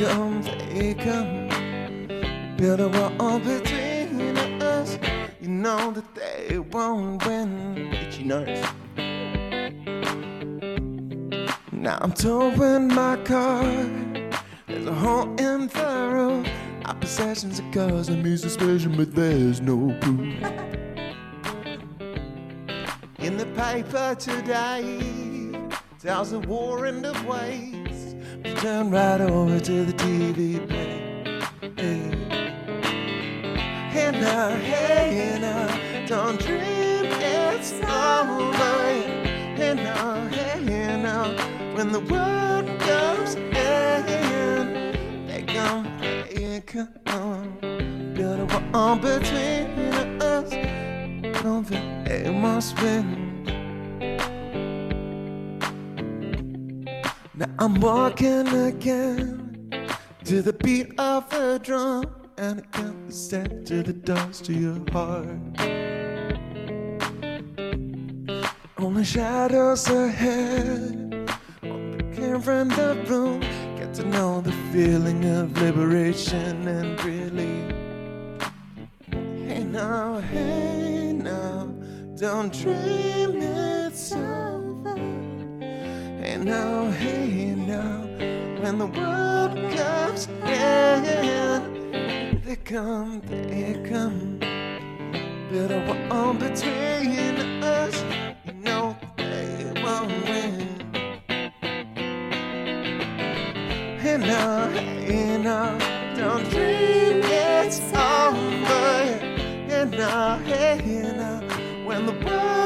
come, 0.05 0.43
they 0.43 0.95
come. 0.95 1.49
Build 2.57 2.81
a 2.81 2.89
wall 2.89 3.39
between 3.39 4.37
us. 4.61 4.99
You 5.41 5.49
know 5.49 5.93
that 5.93 6.15
they 6.15 6.59
won't 6.59 7.25
win. 7.25 7.93
Itchy 7.93 8.25
nose. 8.25 8.63
Now 11.71 11.99
I'm 12.01 12.13
towing 12.13 12.89
my 12.89 13.17
car. 13.25 13.63
There's 14.67 14.87
a 14.87 14.95
hole 14.95 15.29
in 15.37 15.69
the 15.69 16.11
roof. 16.13 16.49
Our 16.87 16.95
possessions 16.95 17.61
are 17.61 17.73
causing 17.73 18.23
me 18.23 18.37
suspicion, 18.37 18.97
but 18.97 19.15
there's 19.15 19.61
no 19.61 19.97
proof. 20.01 20.35
In 23.19 23.37
the 23.37 23.47
paper 23.55 24.17
today, 24.19 25.01
tells 26.01 26.33
a 26.33 26.41
war 26.41 26.87
end 26.87 27.07
of 27.07 27.25
ways. 27.25 27.82
Turn 28.63 28.93
right 28.93 29.21
over 29.21 29.59
to 29.59 29.85
the 29.85 29.93
TV. 29.95 30.71
Hey. 31.77 32.15
Hey 33.91 34.11
now, 34.13 34.51
hey 34.51 35.37
now, 35.41 36.07
don't 36.07 36.39
dream 36.39 37.07
it's 37.07 37.73
over. 37.73 39.03
Hey 39.57 39.75
now, 39.75 40.29
hey 40.29 40.97
now, 41.03 41.25
when 41.75 41.91
the 41.91 41.99
world 41.99 42.67
comes 42.79 43.35
in, 43.35 43.57
they 45.27 45.43
come, 45.43 45.83
they 46.31 46.61
come. 46.61 47.59
Build 48.15 48.49
a 48.49 48.71
wall 48.73 48.95
between 48.95 50.23
us. 50.23 50.51
Don't 51.43 51.65
think 51.65 52.07
they 52.07 52.31
must 52.31 52.81
win. 52.81 53.32
Now 57.35 57.47
I'm 57.59 57.81
walking 57.81 58.47
again 58.47 59.71
to 60.25 60.43
the 60.43 60.53
beat 60.53 60.93
of 61.01 61.31
the 61.31 61.59
drum, 61.63 62.05
and 62.37 62.61
I 62.61 62.77
count 62.77 63.07
the 63.07 63.13
step 63.15 63.65
to 63.65 63.83
the 63.83 63.95
dust 63.95 64.45
to 64.47 64.53
your 64.53 64.79
heart. 64.93 65.27
Only 68.77 69.05
shadows 69.05 69.89
ahead. 69.89 71.31
Came 71.63 72.43
from 72.43 72.69
the 72.69 73.03
room, 73.09 73.41
get 73.79 73.95
to 73.95 74.05
know 74.05 74.43
the 74.43 74.53
feeling 74.71 75.25
of 75.25 75.57
liberation 75.63 76.69
and 76.69 77.03
really. 77.03 77.65
Hey 79.47 79.65
now, 79.65 80.21
hey 80.21 81.15
now, 81.15 81.65
don't 82.15 82.53
dream 82.53 83.41
it's 83.41 84.13
over. 84.13 84.52
Now, 86.45 86.91
hey 86.91 87.55
now, 87.55 88.01
when 88.61 88.79
the 88.79 88.87
world 88.87 89.55
comes 89.77 90.27
in, 90.45 91.63
they 92.45 92.57
come, 92.57 93.21
they 93.29 93.81
come. 93.89 94.41
Build 95.53 95.71
a 95.71 96.09
wall 96.11 96.35
between 96.35 97.37
us, 97.63 98.05
you 98.45 98.55
know 98.55 98.97
they 99.17 99.73
won't 99.85 100.11
win. 100.29 100.67
Hey 104.01 104.17
now, 104.17 104.69
hey 104.69 105.39
now, 105.39 105.79
don't 106.17 106.51
dream 106.51 107.23
it's 107.23 107.79
over. 107.95 109.07
Hey 109.69 109.85
now, 109.97 110.39
hey 110.39 111.03
now, 111.17 111.41
when 111.87 112.07
the 112.07 112.13
world 112.27 112.62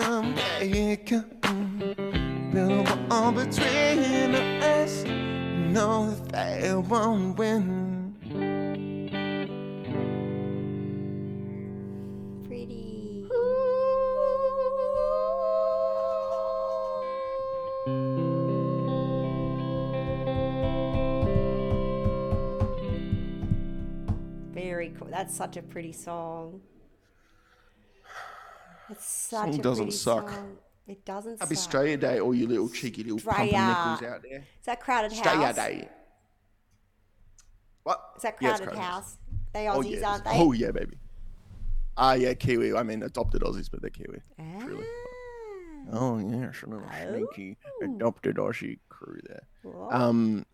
come 0.00 0.34
back. 0.34 1.08
Build 2.52 2.88
a 2.88 3.06
wall 3.08 3.32
between 3.32 4.34
us. 4.62 5.04
No, 5.04 6.10
they 6.32 6.74
won't 6.74 7.38
win. 7.38 8.14
Pretty. 12.46 13.26
Ooh. 13.32 13.36
Very 24.52 24.90
cool. 24.98 25.08
That's 25.10 25.34
such 25.34 25.56
a 25.56 25.62
pretty 25.62 25.92
song. 25.92 26.60
It's 28.90 29.04
such 29.04 29.50
Song 29.50 29.54
a 29.58 29.62
doesn't 29.62 29.92
suck. 29.92 30.30
song. 30.30 30.56
It 30.86 31.04
doesn't 31.04 31.40
Happy 31.40 31.54
suck. 31.54 31.64
Australia 31.66 31.96
Day, 31.96 32.20
all 32.20 32.34
you 32.34 32.46
little 32.46 32.68
cheeky 32.68 33.02
little 33.02 33.16
Australia. 33.18 33.52
pumpernickels 33.54 34.02
out 34.08 34.22
there. 34.22 34.38
Is 34.60 34.66
that 34.66 34.80
Crowded 34.80 35.12
Australia 35.12 35.46
House? 35.46 35.56
Day. 35.56 35.88
What? 37.82 38.00
Is 38.16 38.22
that 38.22 38.36
Yeah, 38.40 38.50
it's 38.50 38.58
Crowded 38.60 38.74
Crowded 38.74 38.80
House? 38.82 39.18
They 39.52 39.68
Oh 39.68 39.80
Aussies, 39.80 40.00
yeah, 40.00 40.10
aren't 40.10 40.24
they? 40.24 40.30
oh 40.34 40.52
yeah, 40.52 40.70
baby. 40.70 40.96
Ah 41.96 42.12
yeah, 42.14 42.34
Kiwi. 42.34 42.74
I 42.74 42.82
mean, 42.82 43.02
adopted 43.02 43.42
Aussies, 43.42 43.70
but 43.70 43.80
they're 43.80 43.90
Kiwi. 43.90 44.20
Truly. 44.60 44.84
Ah. 44.84 45.90
Oh 45.92 46.18
yeah, 46.18 46.48
it's 46.48 46.62
a 46.62 46.66
little 46.66 46.88
sneaky 47.12 47.56
adopted 47.82 48.36
Aussie 48.36 48.78
crew 48.88 49.18
there. 49.28 49.42
Whoa. 49.62 49.88
Um, 49.90 50.44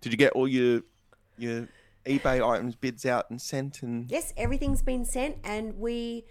did 0.00 0.12
you 0.12 0.16
get 0.18 0.32
all 0.32 0.48
your 0.48 0.82
your 1.38 1.68
eBay 2.06 2.46
items 2.46 2.74
bids 2.74 3.06
out 3.06 3.30
and 3.30 3.40
sent 3.40 3.82
and 3.82 4.10
Yes, 4.10 4.32
everything's 4.36 4.82
been 4.82 5.04
sent, 5.04 5.36
and 5.44 5.78
we 5.78 6.24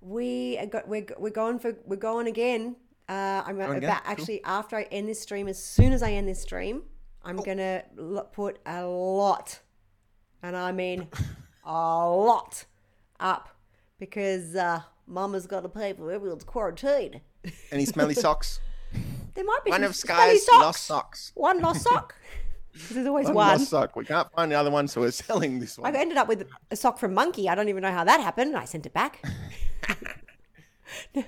we 0.00 0.56
are 0.58 0.66
go, 0.66 0.82
we're 0.86 1.06
we're 1.18 1.30
going 1.30 1.58
for 1.58 1.76
we're 1.86 1.96
going 1.96 2.26
again. 2.26 2.76
Uh, 3.08 3.42
I'm 3.44 3.56
Going 3.58 3.82
about? 3.82 4.04
Cool. 4.04 4.12
actually 4.12 4.44
after 4.44 4.76
I 4.76 4.82
end 4.84 5.08
this 5.08 5.20
stream. 5.20 5.48
As 5.48 5.60
soon 5.62 5.92
as 5.92 6.02
I 6.02 6.12
end 6.12 6.28
this 6.28 6.40
stream, 6.42 6.82
I'm 7.24 7.40
Oh. 7.40 7.42
gonna 7.42 7.82
lo- 7.96 8.28
put 8.32 8.60
a 8.66 8.84
lot, 8.86 9.58
and 10.42 10.56
I 10.56 10.70
mean 10.72 11.08
a 11.64 11.72
lot, 12.08 12.64
up 13.18 13.48
because 13.98 14.54
uh, 14.54 14.80
Mama's 15.08 15.46
got 15.46 15.62
to 15.62 15.68
pay 15.68 15.92
for 15.92 16.10
everyone's 16.12 16.44
quarantine. 16.44 17.20
any 17.72 17.84
smelly 17.84 18.14
socks? 18.26 18.60
There 19.34 19.44
might 19.44 19.64
be 19.64 19.70
One 19.72 19.82
of 19.84 19.94
Sky's 19.96 20.46
socks. 20.46 20.58
lost 20.62 20.84
socks. 20.84 21.32
One 21.34 21.60
lost 21.60 21.82
sock. 21.88 22.14
There's 22.92 23.06
always 23.08 23.26
One 23.26 23.34
one. 23.34 23.48
lost 23.58 23.70
sock. 23.70 23.96
We 23.96 24.04
can't 24.04 24.30
find 24.32 24.52
the 24.52 24.54
other 24.56 24.70
one, 24.70 24.86
so 24.86 25.00
we're 25.00 25.10
selling 25.10 25.58
this 25.58 25.76
one. 25.78 25.94
I 25.94 25.98
ended 25.98 26.16
up 26.16 26.28
with 26.28 26.46
a 26.70 26.76
sock 26.76 26.98
from 26.98 27.12
Monkey. 27.14 27.48
I 27.48 27.56
don't 27.56 27.68
even 27.68 27.82
know 27.82 27.90
how 27.92 28.04
that 28.04 28.20
happened. 28.20 28.56
I 28.56 28.64
sent 28.66 28.86
it 28.86 28.92
back. 28.92 29.20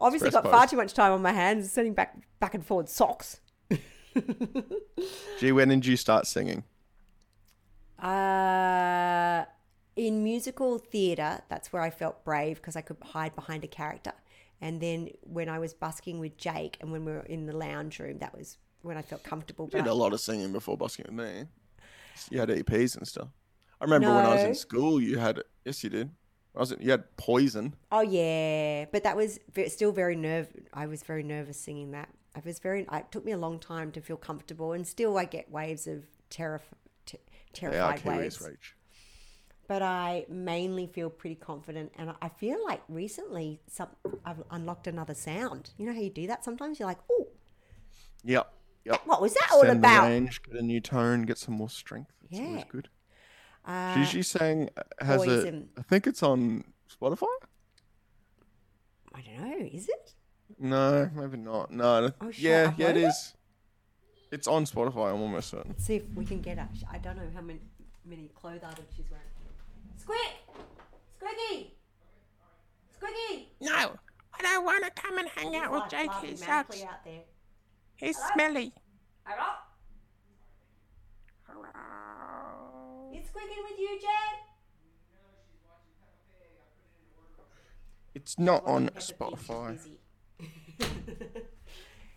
Obviously, 0.00 0.30
got 0.30 0.44
far 0.44 0.66
too 0.66 0.76
much 0.76 0.94
time 0.94 1.12
on 1.12 1.22
my 1.22 1.32
hands 1.32 1.70
sending 1.70 1.94
back 1.94 2.16
back 2.40 2.54
and 2.54 2.64
forward 2.64 2.88
socks. 2.88 3.40
Gee, 5.38 5.52
when 5.52 5.68
did 5.68 5.86
you 5.86 5.96
start 5.96 6.26
singing? 6.26 6.64
Uh, 7.98 9.44
in 9.94 10.22
musical 10.22 10.78
theatre, 10.78 11.40
that's 11.48 11.72
where 11.72 11.82
I 11.82 11.90
felt 11.90 12.24
brave 12.24 12.56
because 12.56 12.76
I 12.76 12.80
could 12.80 12.98
hide 13.02 13.34
behind 13.34 13.64
a 13.64 13.68
character. 13.68 14.12
And 14.60 14.80
then 14.80 15.10
when 15.22 15.48
I 15.48 15.58
was 15.58 15.74
busking 15.74 16.18
with 16.18 16.36
Jake 16.36 16.78
and 16.80 16.90
when 16.92 17.04
we 17.04 17.12
were 17.12 17.20
in 17.20 17.46
the 17.46 17.56
lounge 17.56 17.98
room, 17.98 18.18
that 18.18 18.36
was 18.36 18.58
when 18.82 18.96
I 18.96 19.02
felt 19.02 19.22
comfortable. 19.22 19.68
You 19.72 19.82
did 19.82 19.88
a 19.88 19.94
lot 19.94 20.12
of 20.12 20.20
singing 20.20 20.52
before 20.52 20.76
busking 20.76 21.06
with 21.08 21.14
me. 21.14 21.44
You 22.30 22.40
had 22.40 22.48
EPs 22.48 22.96
and 22.96 23.06
stuff. 23.06 23.28
I 23.80 23.84
remember 23.84 24.08
when 24.08 24.24
I 24.24 24.34
was 24.34 24.44
in 24.44 24.54
school, 24.54 25.00
you 25.00 25.18
had 25.18 25.42
yes, 25.64 25.84
you 25.84 25.90
did. 25.90 26.10
I 26.56 26.60
was 26.60 26.74
you 26.80 26.90
had 26.90 27.16
poison. 27.16 27.74
Oh 27.92 28.00
yeah, 28.00 28.86
but 28.90 29.02
that 29.04 29.16
was 29.16 29.38
still 29.68 29.92
very 29.92 30.16
nerve. 30.16 30.48
I 30.72 30.86
was 30.86 31.02
very 31.02 31.22
nervous 31.22 31.60
singing 31.60 31.90
that. 31.92 32.08
I 32.34 32.40
was 32.44 32.58
very. 32.58 32.86
It 32.90 33.06
took 33.10 33.24
me 33.24 33.32
a 33.32 33.38
long 33.38 33.58
time 33.58 33.92
to 33.92 34.00
feel 34.00 34.16
comfortable, 34.16 34.72
and 34.72 34.86
still 34.86 35.16
I 35.18 35.24
get 35.26 35.50
waves 35.50 35.86
of 35.86 36.04
terror, 36.30 36.60
terrified 37.52 38.00
Kiwis, 38.00 38.16
waves. 38.18 38.38
Rach. 38.38 38.72
But 39.68 39.82
I 39.82 40.26
mainly 40.28 40.86
feel 40.86 41.10
pretty 41.10 41.34
confident, 41.34 41.92
and 41.98 42.14
I 42.22 42.28
feel 42.28 42.62
like 42.64 42.82
recently 42.88 43.60
some 43.68 43.88
I've 44.24 44.42
unlocked 44.50 44.86
another 44.86 45.14
sound. 45.14 45.70
You 45.76 45.86
know 45.86 45.92
how 45.92 46.00
you 46.00 46.10
do 46.10 46.26
that 46.28 46.44
sometimes? 46.44 46.78
You're 46.78 46.88
like, 46.88 47.00
oh, 47.10 47.26
Yep. 48.24 48.52
Yep. 48.84 49.02
what 49.06 49.20
was 49.20 49.34
that 49.34 49.48
all 49.52 49.68
about? 49.68 50.04
range, 50.06 50.40
get 50.42 50.54
a 50.54 50.62
new 50.62 50.80
tone, 50.80 51.22
get 51.22 51.38
some 51.38 51.54
more 51.54 51.68
strength. 51.68 52.12
It's 52.30 52.38
always 52.38 52.58
Yeah. 52.58 52.64
good. 52.68 52.88
Uh, 53.66 53.94
Gigi 53.96 54.22
sang 54.22 54.70
has 55.00 55.16
Poison. 55.24 55.68
a. 55.76 55.80
I 55.80 55.82
think 55.82 56.06
it's 56.06 56.22
on 56.22 56.64
Spotify. 56.88 57.26
I 59.14 59.20
don't 59.22 59.40
know. 59.50 59.66
Is 59.72 59.88
it? 59.88 60.14
No, 60.58 61.10
maybe 61.14 61.36
not. 61.36 61.70
No. 61.72 62.06
no- 62.06 62.12
Oh, 62.20 62.30
shit, 62.30 62.42
yeah, 62.44 62.72
yeah, 62.76 62.88
it 62.90 62.96
it? 62.98 63.04
is. 63.04 63.34
It's 64.30 64.46
on 64.46 64.64
Spotify. 64.66 65.12
I'm 65.12 65.20
almost 65.20 65.50
certain. 65.50 65.70
Let's 65.72 65.84
see 65.84 65.96
if 65.96 66.04
we 66.14 66.24
can 66.24 66.40
get 66.40 66.58
her. 66.58 66.68
I 66.90 66.98
don't 66.98 67.16
know 67.16 67.28
how 67.34 67.40
many 67.40 67.60
many 68.04 68.28
clothes 68.34 68.60
items 68.62 68.86
she's 68.96 69.06
wearing. 69.10 69.26
Squick, 70.00 70.32
Squiggy, 71.20 71.70
Squiggy. 72.96 73.46
No, 73.60 73.72
I 74.38 74.42
don't 74.42 74.64
want 74.64 74.84
to 74.84 74.90
come 74.92 75.18
and 75.18 75.28
hang 75.28 75.56
out 75.56 75.72
with 75.72 75.80
Like 75.80 75.90
Jake. 75.90 76.06
laughing 76.08 76.30
He 76.30 76.36
sucks. 76.36 76.76
manically 76.76 76.86
out 76.86 77.04
there. 77.04 77.22
He's 77.96 78.16
smelly. 78.32 78.72
Hello? 79.24 79.54
It's 83.26 83.32
squeaking 83.34 83.64
with 83.68 83.78
you, 83.78 83.98
Jen? 84.00 84.08
It's 88.14 88.38
not 88.38 88.64
on 88.66 88.84
Peppa 88.86 88.94
Pig, 88.94 89.02
she's 89.02 89.16
Spotify. 89.16 89.72
busy. 89.72 89.98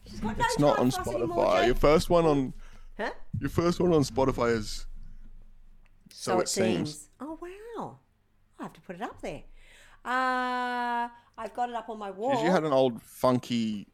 She's 0.10 0.20
got 0.22 0.38
no 0.38 0.44
It's 0.46 0.60
not 0.60 0.80
on 0.80 0.92
for 0.92 1.02
us 1.02 1.08
anymore, 1.08 1.46
Spotify. 1.46 1.66
Your 1.68 1.76
first 1.76 2.10
one 2.10 2.26
on 2.26 2.54
Huh? 2.98 3.12
your 3.40 3.50
first 3.50 3.80
one 3.80 3.94
on 3.94 4.04
Spotify 4.04 4.56
is 4.56 4.86
so, 6.12 6.40
it, 6.40 6.50
seems. 6.50 7.10
Oh 7.20 7.38
wow! 7.42 8.00
I 8.60 8.64
have 8.64 8.74
to 8.74 8.82
put 8.82 8.96
it 8.96 9.02
up 9.02 9.22
there. 9.22 9.44
Uh, 10.04 11.08
I've 11.38 11.54
got 11.54 11.70
it 11.70 11.76
up 11.76 11.90
on 11.90 11.98
my 12.00 12.12
wall. 12.12 12.44
you 12.44 12.50
had 12.52 12.64
an 12.64 12.72
old 12.74 13.02
funky 13.02 13.88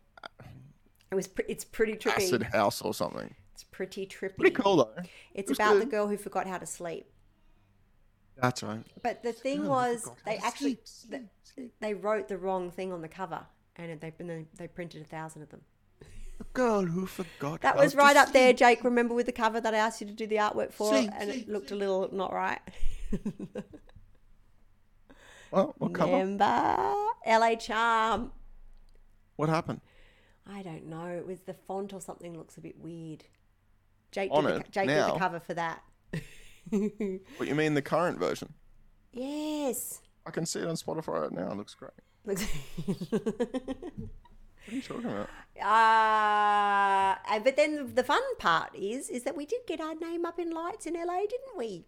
it 1.11 1.15
was. 1.15 1.27
Pre- 1.27 1.45
it's 1.47 1.65
pretty 1.65 1.93
trippy. 1.95 2.15
acid 2.23 2.43
house 2.43 2.81
or 2.81 2.93
something. 2.93 3.35
It's 3.55 3.63
pretty 3.63 4.05
trippy. 4.05 4.35
Pretty 4.35 4.55
cool 4.55 4.75
though. 4.75 5.03
It's 5.33 5.47
was 5.47 5.57
about 5.57 5.79
the 5.79 5.85
girl 5.85 6.07
who 6.07 6.17
forgot 6.17 6.45
how 6.45 6.57
to 6.57 6.65
sleep. 6.65 7.07
That's 8.35 8.61
right. 8.61 8.83
But 9.01 9.23
the 9.23 9.31
thing 9.31 9.65
was, 9.65 10.09
they 10.25 10.35
actually 10.37 10.79
th- 11.09 11.23
they 11.79 11.93
wrote 11.93 12.27
the 12.27 12.37
wrong 12.37 12.69
thing 12.69 12.91
on 12.91 13.01
the 13.01 13.07
cover, 13.07 13.45
and 13.77 14.01
they 14.01 14.13
and 14.19 14.29
then 14.29 14.47
they 14.57 14.67
printed 14.67 15.03
a 15.03 15.05
thousand 15.05 15.43
of 15.43 15.49
them. 15.51 15.61
The 16.37 16.43
girl 16.51 16.83
who 16.83 17.05
forgot. 17.05 17.61
That 17.61 17.77
was 17.77 17.95
right 17.95 18.17
up 18.17 18.33
there. 18.33 18.51
Jake. 18.51 18.83
Remember 18.83 19.13
with 19.13 19.25
the 19.25 19.31
cover 19.31 19.61
that 19.61 19.73
I 19.73 19.77
asked 19.77 20.01
you 20.01 20.07
to 20.07 20.13
do 20.13 20.27
the 20.27 20.35
artwork 20.35 20.73
for, 20.73 20.89
Sleep, 20.89 21.11
and 21.17 21.29
it 21.29 21.33
sleep, 21.35 21.47
looked 21.47 21.71
a 21.71 21.75
little 21.75 22.09
not 22.11 22.33
right. 22.33 22.59
What? 25.51 25.79
What 25.79 25.93
cover? 25.93 26.11
Remember 26.11 26.93
LA 27.25 27.55
Charm? 27.55 28.33
What 29.37 29.47
happened? 29.47 29.79
I 30.45 30.61
don't 30.61 30.87
know. 30.87 31.07
It 31.07 31.25
was 31.25 31.41
the 31.41 31.53
font 31.53 31.93
or 31.93 32.01
something 32.01 32.37
looks 32.37 32.57
a 32.57 32.61
bit 32.61 32.77
weird. 32.77 33.23
Jake 34.15 34.31
did 34.33 34.45
the, 34.45 34.63
Jake 34.71 34.87
did 34.87 34.97
the 34.97 35.17
cover 35.19 35.39
for 35.41 35.53
that. 35.55 35.83
What 37.37 37.47
you 37.47 37.53
mean 37.53 37.73
the 37.75 37.81
current 37.81 38.17
version? 38.17 38.53
yes. 39.11 40.01
I 40.25 40.31
can 40.31 40.45
see 40.47 40.59
it 40.61 40.67
on 40.67 40.75
Spotify 40.75 41.21
right 41.21 41.31
now. 41.31 41.51
It 41.51 41.57
looks 41.57 41.75
great. 41.75 41.91
Looks- 42.25 42.47
What 44.65 44.73
are 44.73 44.75
you 44.77 44.81
talking 44.81 45.05
about? 45.11 45.29
Uh, 45.61 47.39
but 47.43 47.55
then 47.55 47.93
the 47.93 48.03
fun 48.03 48.23
part 48.39 48.73
is 48.73 49.09
is 49.11 49.21
that 49.23 49.35
we 49.37 49.45
did 49.45 49.61
get 49.67 49.79
our 49.79 49.93
name 49.93 50.25
up 50.25 50.39
in 50.39 50.49
lights 50.49 50.87
in 50.87 50.95
LA, 50.95 51.19
didn't 51.19 51.55
we? 51.57 51.85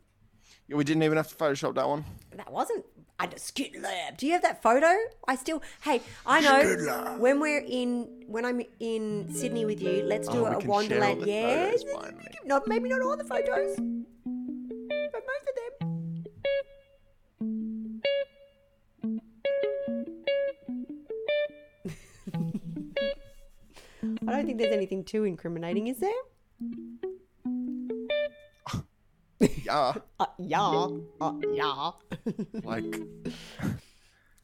Yeah, 0.68 0.76
we 0.76 0.84
didn't 0.84 1.04
even 1.04 1.18
have 1.18 1.30
to 1.30 1.36
Photoshop 1.36 1.76
that 1.76 1.88
one. 1.88 2.06
That 2.36 2.52
wasn't 2.52 2.86
under 3.20 3.38
Skid 3.38 3.76
Lab. 3.82 4.18
Do 4.18 4.28
you 4.28 4.34
have 4.34 4.42
that 4.44 4.62
photo? 4.62 4.94
I 5.28 5.36
still. 5.36 5.62
Hey, 5.82 6.02
I 6.26 6.42
know 6.42 7.16
when 7.20 7.40
we're 7.40 7.64
in 7.68 8.08
when 8.28 8.46
I'm 8.46 8.62
in 8.80 9.34
Sydney 9.34 9.66
with 9.66 9.82
you. 9.82 10.04
Let's 10.04 10.28
do 10.28 10.46
Oh, 10.46 10.46
a 10.46 10.52
can 10.52 10.62
share 10.62 10.70
all 10.70 10.76
Wonderland. 10.76 11.24
Yes, 11.26 11.84
not 12.46 12.68
maybe 12.68 12.90
not 12.90 13.02
all 13.02 13.18
the 13.18 13.24
photos, 13.24 13.76
but 13.78 15.24
most 15.32 15.50
of 15.50 15.56
them. 15.80 15.88
I 24.28 24.32
don't 24.32 24.46
think 24.46 24.58
there's 24.60 24.74
anything 24.74 25.04
too 25.04 25.24
incriminating, 25.24 25.88
is 25.88 25.98
there? 25.98 26.12
Yeah, 29.68 29.94
Uh, 30.20 30.26
yeah. 30.38 30.88
Uh, 31.22 31.34
yeah. 31.54 31.92
like, 32.64 32.96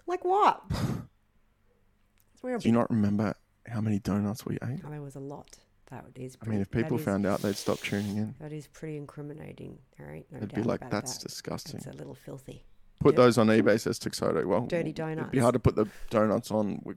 like 0.06 0.24
what? 0.26 0.62
Do 2.42 2.58
you 2.62 2.72
not 2.74 2.90
remember 2.90 3.36
how 3.66 3.80
many 3.80 4.00
donuts 4.00 4.46
we 4.46 4.56
ate? 4.56 4.82
Oh, 4.86 4.90
there 4.90 5.02
was 5.02 5.16
a 5.16 5.20
lot. 5.22 5.58
That 5.90 6.06
is. 6.16 6.38
I 6.42 6.48
mean, 6.50 6.60
if 6.60 6.70
people 6.72 6.98
is- 6.98 7.06
found 7.06 7.26
out, 7.26 7.42
they'd 7.42 7.56
stop 7.56 7.80
tuning 7.80 8.18
in. 8.18 8.36
that 8.42 8.52
is 8.52 8.68
pretty 8.68 8.98
incriminating. 8.98 9.80
There 9.98 10.12
ain't 10.12 10.30
no 10.32 10.40
They'd 10.40 10.54
be 10.54 10.64
like, 10.64 10.90
"That's 10.90 11.18
that. 11.18 11.28
disgusting." 11.30 11.78
It's 11.78 11.88
a 11.88 11.92
little 11.94 12.16
filthy. 12.16 12.66
Put 13.00 13.16
Dirt- 13.16 13.22
those 13.22 13.38
on 13.38 13.48
eBay, 13.48 13.80
says 13.80 13.98
Tuxedo. 14.00 14.46
Well, 14.46 14.66
Dirty 14.66 14.92
donuts. 14.92 15.20
It'd 15.22 15.32
be 15.32 15.40
hard 15.40 15.54
to 15.54 15.60
put 15.60 15.76
the 15.76 15.88
donuts 16.10 16.52
on. 16.52 16.82
We, 16.84 16.96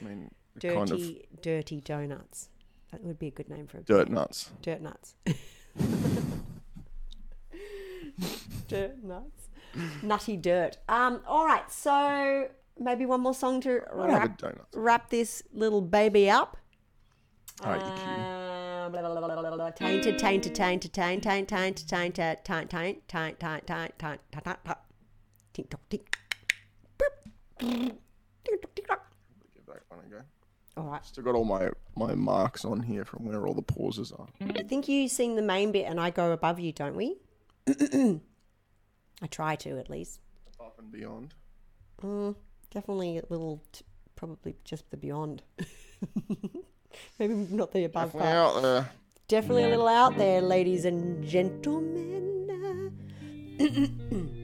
I 0.00 0.04
mean, 0.04 0.30
Dirty, 0.58 0.74
kind 0.76 0.90
of 0.92 1.40
dirty 1.42 1.80
donuts. 1.80 2.48
That 2.92 3.02
would 3.02 3.18
be 3.18 3.28
a 3.28 3.30
good 3.30 3.48
name 3.48 3.66
for 3.66 3.78
a 3.78 3.82
dirt 3.82 4.04
band. 4.06 4.14
nuts. 4.14 4.50
Dirt 4.60 4.82
nuts. 4.82 5.14
dirt 8.72 9.04
nuts. 9.04 9.48
Nutty 10.02 10.36
dirt. 10.36 10.78
Um. 10.88 11.20
All 11.26 11.46
right. 11.46 11.70
So 11.70 12.48
maybe 12.78 13.06
one 13.06 13.20
more 13.20 13.34
song 13.34 13.60
to 13.62 13.80
I'll 13.92 14.08
have 14.08 14.30
a 14.42 14.46
wrap, 14.46 14.66
wrap 14.74 15.10
this 15.10 15.42
little 15.52 15.80
baby 15.80 16.30
up. 16.30 16.56
All 17.64 17.72
right, 17.72 17.80
you 17.80 17.92
cute. 17.92 18.06
tainted, 19.76 20.18
tainted, 20.18 20.54
tainted, 20.54 20.92
tainted, 20.92 21.48
tainted, 21.48 21.88
tainted, 21.88 22.44
tainted, 22.44 22.44
tainted, 22.44 23.08
tainted, 23.08 23.08
tainted, 23.08 23.98
tainted, 23.98 24.20
tainted, 24.32 24.34
tainted, 24.34 24.76
tick 25.52 25.70
tock 25.70 25.80
tick. 25.90 26.16
Give 27.60 27.92
that 29.66 29.82
one 29.88 30.00
a 30.04 30.08
go. 30.10 30.20
All 30.76 30.84
right. 30.84 31.04
Still 31.04 31.24
got 31.24 31.34
all 31.34 31.44
my 31.44 31.70
my 31.94 32.14
marks 32.14 32.64
on 32.64 32.82
here 32.82 33.04
from 33.04 33.26
where 33.26 33.46
all 33.46 33.54
the 33.54 33.62
pauses 33.62 34.12
are. 34.12 34.26
I 34.40 34.62
think 34.62 34.88
you 34.88 35.08
sing 35.08 35.36
the 35.36 35.42
main 35.42 35.72
bit 35.72 35.84
and 35.84 36.00
I 36.00 36.10
go 36.10 36.32
above 36.32 36.58
you, 36.58 36.72
don't 36.72 36.96
we? 36.96 37.18
I 39.22 39.26
try 39.28 39.54
to 39.56 39.78
at 39.78 39.88
least. 39.88 40.20
Up 40.60 40.78
and 40.78 40.90
beyond. 40.92 41.34
Mm, 42.02 42.34
definitely 42.70 43.18
a 43.18 43.22
little, 43.28 43.62
t- 43.72 43.84
probably 44.16 44.56
just 44.64 44.90
the 44.90 44.96
beyond. 44.96 45.42
Maybe 47.18 47.32
not 47.34 47.72
the 47.72 47.84
above 47.84 48.12
Definitely 48.12 48.32
part. 48.32 48.56
out 48.56 48.62
there. 48.62 48.90
Definitely 49.28 49.64
a 49.64 49.68
little 49.68 49.88
out 49.88 50.18
there, 50.18 50.40
ladies 50.42 50.84
and 50.84 51.24
gentlemen. 51.24 52.10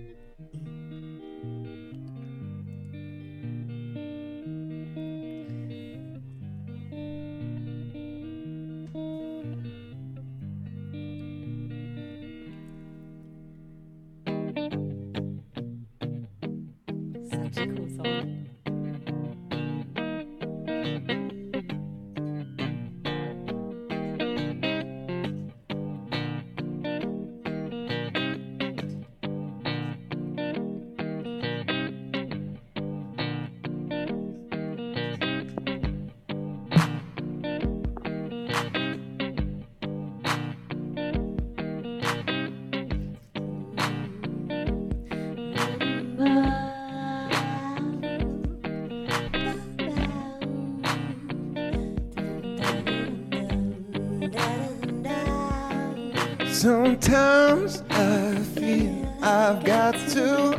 Sometimes 56.68 57.82
I 57.88 58.34
feel 58.54 59.16
I've 59.22 59.64
got 59.64 59.94
to 60.10 60.57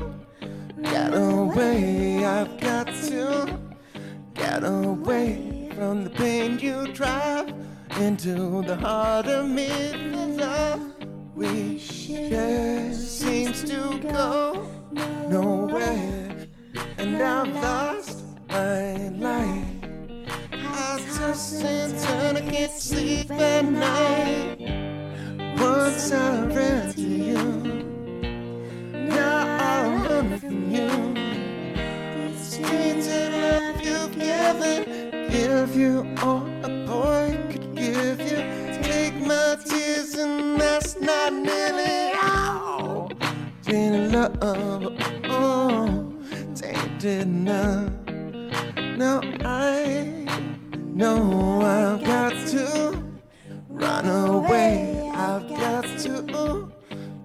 to 56.03 56.71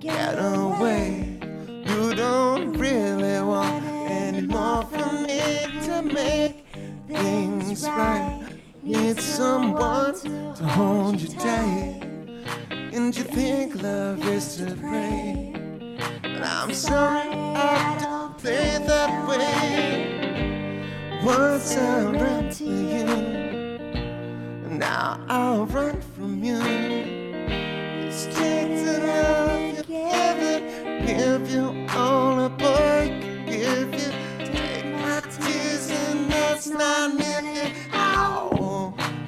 get 0.00 0.34
away. 0.34 1.38
You 1.86 2.14
don't 2.14 2.72
really 2.72 3.40
want 3.40 3.84
any 4.10 4.40
more 4.40 4.82
from 4.82 5.22
me 5.22 5.40
to 5.84 6.02
make 6.02 6.66
things 7.06 7.86
right. 7.86 8.40
Need 8.82 9.20
someone 9.20 10.14
to 10.56 10.64
hold 10.64 11.20
you 11.20 11.28
tight. 11.38 12.00
And 12.92 13.16
you 13.16 13.22
think 13.22 13.80
love 13.80 14.26
is 14.28 14.56
to 14.56 14.74
pray. 14.74 15.52
But 16.22 16.42
I'm 16.42 16.74
sorry 16.74 17.28
I 17.28 17.96
don't 18.00 18.36
play 18.38 18.78
that 18.86 19.28
way. 19.28 20.80
Once 21.22 21.76
I 21.76 22.10
ran 22.10 22.50
to 22.54 22.64
you, 22.64 23.06
now 24.68 25.24
I'll 25.28 25.66
run 25.66 26.00
from 26.00 26.42
you. 26.42 26.93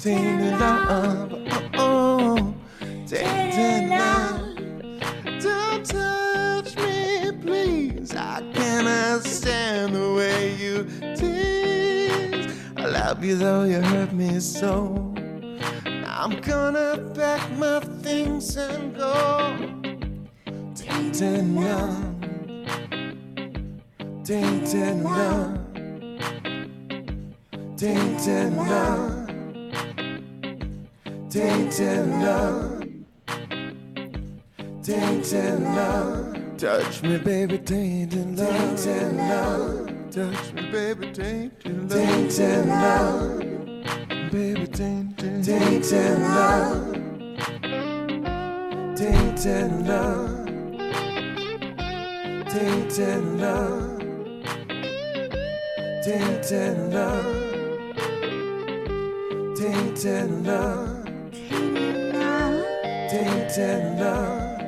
How. 0.07 0.17
Tainted 0.17 0.61
love, 0.61 1.33
oh, 1.51 1.71
oh, 1.75 2.55
tainted 3.07 3.91
love. 3.91 4.57
Don't 5.41 5.85
touch 5.85 6.77
me, 6.77 7.33
please. 7.43 8.15
I 8.15 8.43
cannot 8.55 9.25
stand 9.25 9.95
the 9.95 10.15
way 10.15 10.55
you 10.57 10.85
tease. 11.17 12.53
I 12.77 12.87
love 12.87 13.25
you 13.25 13.37
though 13.37 13.65
you 13.65 13.81
hurt 13.81 14.13
me 14.13 14.41
so. 14.41 15.15
I'm 16.07 16.41
gonna 16.41 16.99
pack 17.15 17.51
my 17.59 17.81
things 18.03 18.57
and 18.57 18.97
go. 18.97 19.57
Tainted 20.75 21.47
love, 21.55 22.15
tainted 24.25 25.03
love, 25.03 25.59
tainted 27.77 28.53
love, 28.57 29.16
tainted 31.37 32.09
love, 32.23 32.83
tainted 34.83 35.61
love. 35.61 36.57
Touch 36.57 37.03
me, 37.03 37.19
baby, 37.19 37.59
tainted 37.59 38.39
love, 38.39 38.83
tainted 38.83 39.17
love. 39.17 40.11
Touch 40.11 40.53
me, 40.55 40.71
baby, 40.73 41.13
tainted 41.13 41.91
love, 41.91 41.91
tainted 41.91 42.67
love. 42.67 43.39
Baby, 44.33 44.67
tainted, 44.67 45.45
tainted 45.45 46.19
love, 46.21 46.95
tainted 48.97 49.87
love, 49.87 50.47
tainted 52.49 53.25
love, 53.39 54.01
tainted 56.03 56.79
love, 56.95 57.27
tainted 59.55 60.31
love, 60.47 60.96
tainted 63.17 63.99
love, 63.99 64.59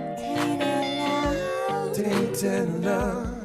tainted 1.95 2.69
love, 2.85 3.45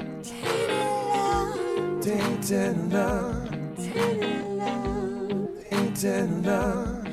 tainted 2.02 2.74
love. 2.90 3.50
Tainted 5.74 6.44
love, 6.46 7.08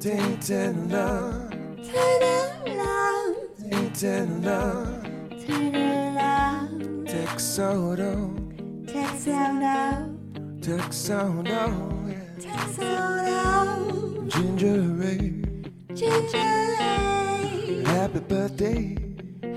tainted 0.00 0.76
love, 0.90 1.52
tainted 3.70 4.28
love, 4.44 4.82
Texodo, 7.06 8.12
Texodo, 10.60 11.66
yeah. 12.08 12.26
Ginger 14.28 15.02
ale, 15.02 15.45
today. 15.96 17.82
Happy 17.86 18.20
birthday. 18.20 18.96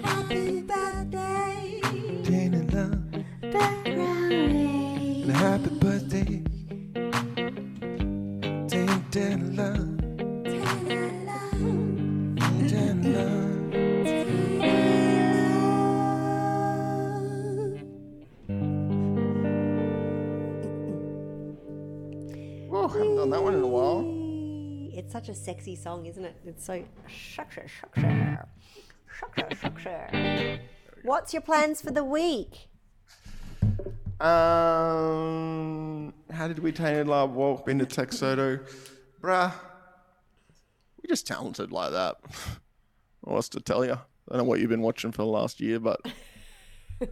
Happy 0.01 0.61
birthday. 0.61 1.81
Tina 2.23 2.63
Love. 2.71 3.03
Ferrari. 3.51 5.23
Happy 5.33 5.69
birthday. 5.81 6.41
Tina 8.69 9.37
Love. 9.59 9.95
Oh, 22.71 22.85
I 22.85 22.91
haven't 22.93 23.15
done 23.17 23.29
that 23.31 23.43
one 23.43 23.55
in 23.55 23.61
a 23.61 23.67
while. 23.67 24.18
It's 25.09 25.13
such 25.15 25.29
a 25.29 25.33
sexy 25.33 25.75
song, 25.75 26.05
isn't 26.05 26.23
it? 26.23 26.35
It's 26.45 26.63
so 26.63 26.83
shucksha 27.09 27.67
shucksha 27.67 28.45
shucksha 29.19 29.59
shucksha. 29.59 30.59
What's 31.01 31.33
your 31.33 31.41
plans 31.41 31.81
for 31.81 31.89
the 31.89 32.03
week? 32.03 32.67
Um, 34.21 36.13
how 36.29 36.47
did 36.47 36.59
we 36.59 36.71
tainted 36.71 37.07
love 37.07 37.31
walk 37.31 37.67
into 37.67 37.87
Texodo? 37.87 38.59
Bruh, 39.19 39.51
we 41.01 41.07
just 41.07 41.25
talented 41.25 41.71
like 41.71 41.91
that. 41.91 42.17
What's 43.21 43.49
to 43.49 43.61
tell 43.61 43.83
you? 43.83 43.93
I 43.93 43.97
don't 44.29 44.37
know 44.37 44.43
what 44.43 44.59
you've 44.59 44.69
been 44.69 44.83
watching 44.83 45.11
for 45.11 45.23
the 45.23 45.27
last 45.27 45.59
year, 45.59 45.79
but 45.79 46.01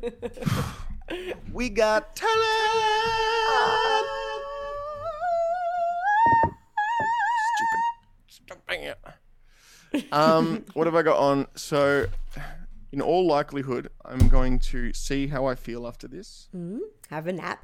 we 1.52 1.70
got 1.70 2.16
talent. 2.16 4.08
Um, 10.12 10.66
what 10.74 10.86
have 10.88 10.96
I 10.96 11.02
got 11.02 11.18
on? 11.18 11.48
So, 11.56 12.08
in 12.92 13.02
all 13.02 13.26
likelihood, 13.26 13.90
I'm 14.06 14.28
going 14.28 14.60
to 14.60 14.94
see 14.94 15.28
how 15.28 15.46
I 15.46 15.56
feel 15.56 15.88
after 15.88 16.08
this. 16.08 16.50
Have 17.10 17.28
a 17.28 17.34
nap. 17.34 17.64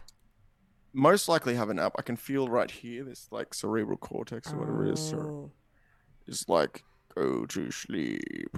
Most 0.94 1.28
likely 1.28 1.56
have 1.56 1.70
a 1.70 1.74
nap. 1.74 1.94
I 1.98 2.02
can 2.02 2.16
feel 2.16 2.48
right 2.48 2.70
here, 2.70 3.04
this 3.04 3.28
like 3.32 3.54
cerebral 3.54 3.98
cortex 3.98 4.54
or 4.54 4.58
whatever 4.58 4.86
it 4.86 4.94
is. 4.94 5.00
So 5.00 5.18
Oh. 5.18 5.52
it's 6.28 6.48
like 6.48 6.84
go 7.16 7.46
to 7.46 7.72
sleep. 7.72 8.58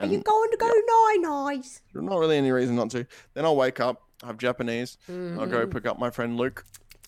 Are 0.00 0.06
you 0.06 0.18
going 0.22 0.50
to 0.50 0.56
go 0.56 0.66
nine 0.66 1.22
nights? 1.22 1.82
there's 1.92 2.04
not 2.04 2.18
really 2.18 2.36
any 2.38 2.50
reason 2.52 2.76
not 2.76 2.90
to. 2.90 3.04
Then 3.34 3.44
I'll 3.44 3.56
wake 3.56 3.80
up, 3.80 4.02
have 4.24 4.38
Japanese. 4.38 4.96
I'll 5.08 5.14
Mm-hmm. 5.14 5.50
go 5.50 5.66
pick 5.66 5.86
up 5.86 5.98
my 5.98 6.10
friend 6.10 6.36
Luke 6.36 6.64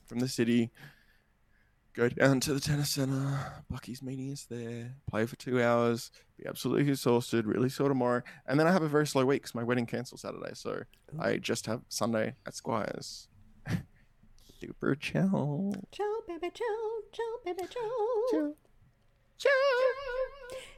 from 0.07 0.19
the 0.19 0.29
city. 0.29 0.71
Go 1.95 2.09
down 2.09 2.39
to 2.41 2.55
the 2.55 2.61
tennis 2.61 2.91
center. 2.91 3.63
Bucky's 3.69 4.01
meeting 4.03 4.33
us 4.33 4.45
there. 4.49 4.95
Play 5.11 5.27
for 5.27 5.37
two 5.37 5.61
hours. 5.61 6.11
Be 6.39 6.47
absolutely 6.47 6.89
exhausted. 6.89 7.47
Really 7.47 7.69
sore 7.69 7.89
tomorrow. 7.89 8.23
And 8.47 8.59
then 8.61 8.67
I 8.69 8.73
have 8.73 8.83
a 8.83 8.89
very 8.89 9.07
slow 9.07 9.25
week 9.27 9.43
because 9.43 9.55
my 9.57 9.65
wedding 9.65 9.87
cancels 9.87 10.21
Saturday. 10.21 10.53
So 10.55 10.83
I 11.19 11.37
just 11.39 11.67
have 11.67 11.83
Sunday 11.89 12.35
at 12.47 12.55
Squires. 12.55 13.27
Super 14.61 14.95
chill. 14.95 15.75
Ciao, 15.91 16.15
baby, 16.29 16.51
ciao, 16.55 17.01
ciao, 17.13 17.25
baby, 17.45 17.63
ciao, 17.69 18.55
Chill. 19.39 19.51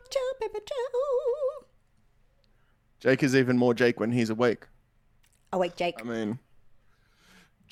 ciao, 0.09 0.21
baby, 0.41 0.61
ciao. 0.67 1.67
Jake 3.01 3.23
is 3.23 3.35
even 3.37 3.59
more 3.59 3.75
Jake 3.75 4.01
when 4.01 4.13
he's 4.13 4.31
awake. 4.31 4.67
Awake, 5.53 5.77
Jake. 5.77 5.97
I 6.01 6.05
mean, 6.05 6.39